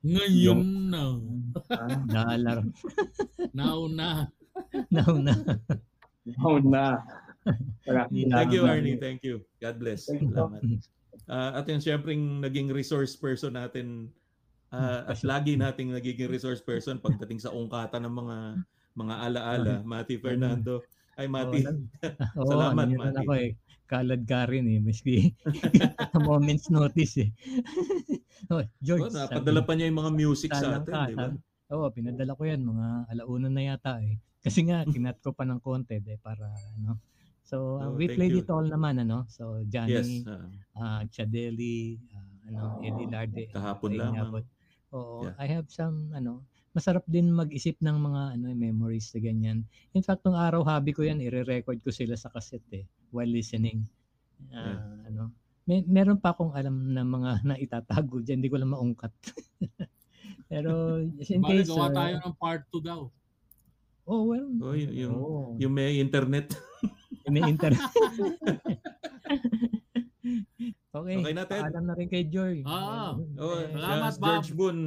[0.00, 1.04] Ngayon na.
[2.14, 2.64] Naalar.
[3.52, 4.28] Now na.
[4.88, 5.34] Now na.
[6.44, 7.04] Oh na.
[7.88, 8.02] Wala.
[8.08, 8.62] thank you.
[8.64, 9.00] Arnie.
[9.00, 9.44] Thank you.
[9.60, 10.08] God bless.
[10.08, 10.32] Thank you.
[10.32, 10.60] Salamat.
[11.30, 14.10] Uh, at yung syempre naging resource person natin
[14.74, 18.36] uh, at lagi nating nagiging resource person pagdating sa ungkatan ng mga
[18.98, 20.82] mga alaala, Mati Fernando.
[21.14, 21.62] Ay Mati.
[22.40, 23.18] Oo, Salamat, ano Mati.
[23.22, 23.50] ako eh.
[23.90, 24.78] Kalad ka rin eh.
[24.78, 25.34] Maski
[26.14, 27.30] a moment's notice eh.
[28.54, 29.10] oh, George.
[29.10, 31.26] Oh, napadala pa niya yung mga music sa atin, ka, di ba?
[31.26, 32.62] sabi- Oo, pinadala ko yan.
[32.62, 34.14] Mga alauna na yata eh.
[34.38, 36.46] Kasi nga, kinat ko pa ng konti eh, para
[36.78, 37.02] ano.
[37.42, 38.42] So, uh, Oh, we played you.
[38.42, 39.26] it all naman, ano.
[39.26, 40.26] So, Johnny, Yes.
[40.26, 43.50] uh, uh, Chadeli, uh, ano, Eddie Larde.
[43.50, 44.46] Kahapon inabot.
[44.90, 45.34] Oo, Yeah.
[45.34, 49.58] I have some, ano, masarap din mag-isip ng mga ano memories na ganyan.
[49.90, 53.82] In fact, nung araw habi ko yan, ire-record ko sila sa cassette eh, while listening.
[54.50, 59.10] Ah, ano, may, meron pa akong alam na mga naitatago dyan, hindi ko lang maungkat.
[60.50, 63.00] Pero just in Bale, case, gawa ah, tayo ng part 2 daw.
[64.06, 65.42] oh well, oh, yung, yung, Oo.
[65.58, 66.50] yung may internet.
[67.30, 67.78] may internet.
[70.90, 71.62] okay, Okay na, Ted.
[71.62, 72.62] paalam na rin kay Joy.
[72.66, 74.78] Ah, Oh, Eh, Salamat, si George Boon,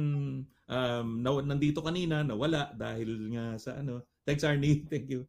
[0.68, 4.04] um, na, nandito kanina, nawala dahil nga sa ano.
[4.24, 4.84] Thanks, Arnie.
[4.92, 5.28] Thank you.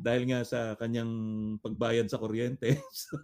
[0.00, 1.12] Dahil nga sa kanyang
[1.60, 2.80] pagbayad sa kuryente.
[2.96, 3.20] so,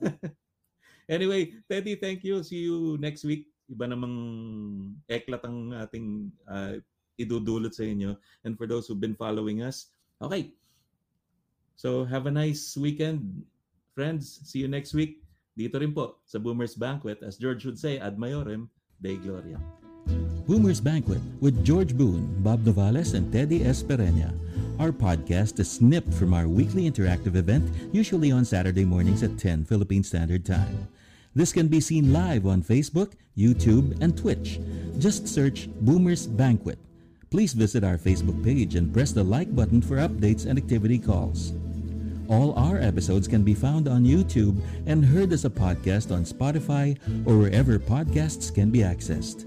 [1.12, 2.40] anyway, Teddy, thank you.
[2.40, 3.52] See you next week.
[3.68, 4.16] Iba namang
[5.12, 6.80] eklat ang ating uh,
[7.20, 8.16] idudulot sa inyo.
[8.48, 9.92] And for those who've been following us,
[10.24, 10.56] okay.
[11.76, 13.44] So have a nice weekend,
[13.92, 14.40] friends.
[14.48, 15.20] See you next week.
[15.52, 18.68] Dito rin po sa Boomers Banquet, as George would say, ad maiorem,
[19.00, 19.60] Dei Gloria.
[20.46, 24.32] Boomer's Banquet with George Boone, Bob Novales, and Teddy Espereña.
[24.78, 29.64] Our podcast is snipped from our weekly interactive event, usually on Saturday mornings at 10
[29.64, 30.86] Philippine Standard Time.
[31.34, 34.60] This can be seen live on Facebook, YouTube, and Twitch.
[34.98, 36.78] Just search Boomer's Banquet.
[37.30, 41.52] Please visit our Facebook page and press the like button for updates and activity calls.
[42.28, 46.98] All our episodes can be found on YouTube and heard as a podcast on Spotify
[47.26, 49.44] or wherever podcasts can be accessed.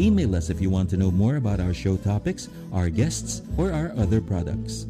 [0.00, 3.70] Email us if you want to know more about our show topics, our guests, or
[3.70, 4.86] our other products.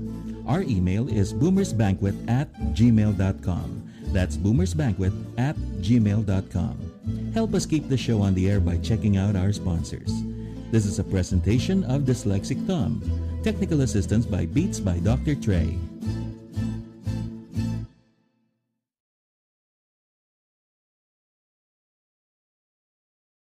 [0.46, 3.90] Our email is boomersbanquet at gmail.com.
[4.12, 7.32] That's boomersbanquet at gmail.com.
[7.34, 10.22] Help us keep the show on the air by checking out our sponsors.
[10.70, 13.02] This is a presentation of Dyslexic Thumb.
[13.42, 15.34] Technical assistance by Beats by Dr.
[15.34, 15.76] Trey.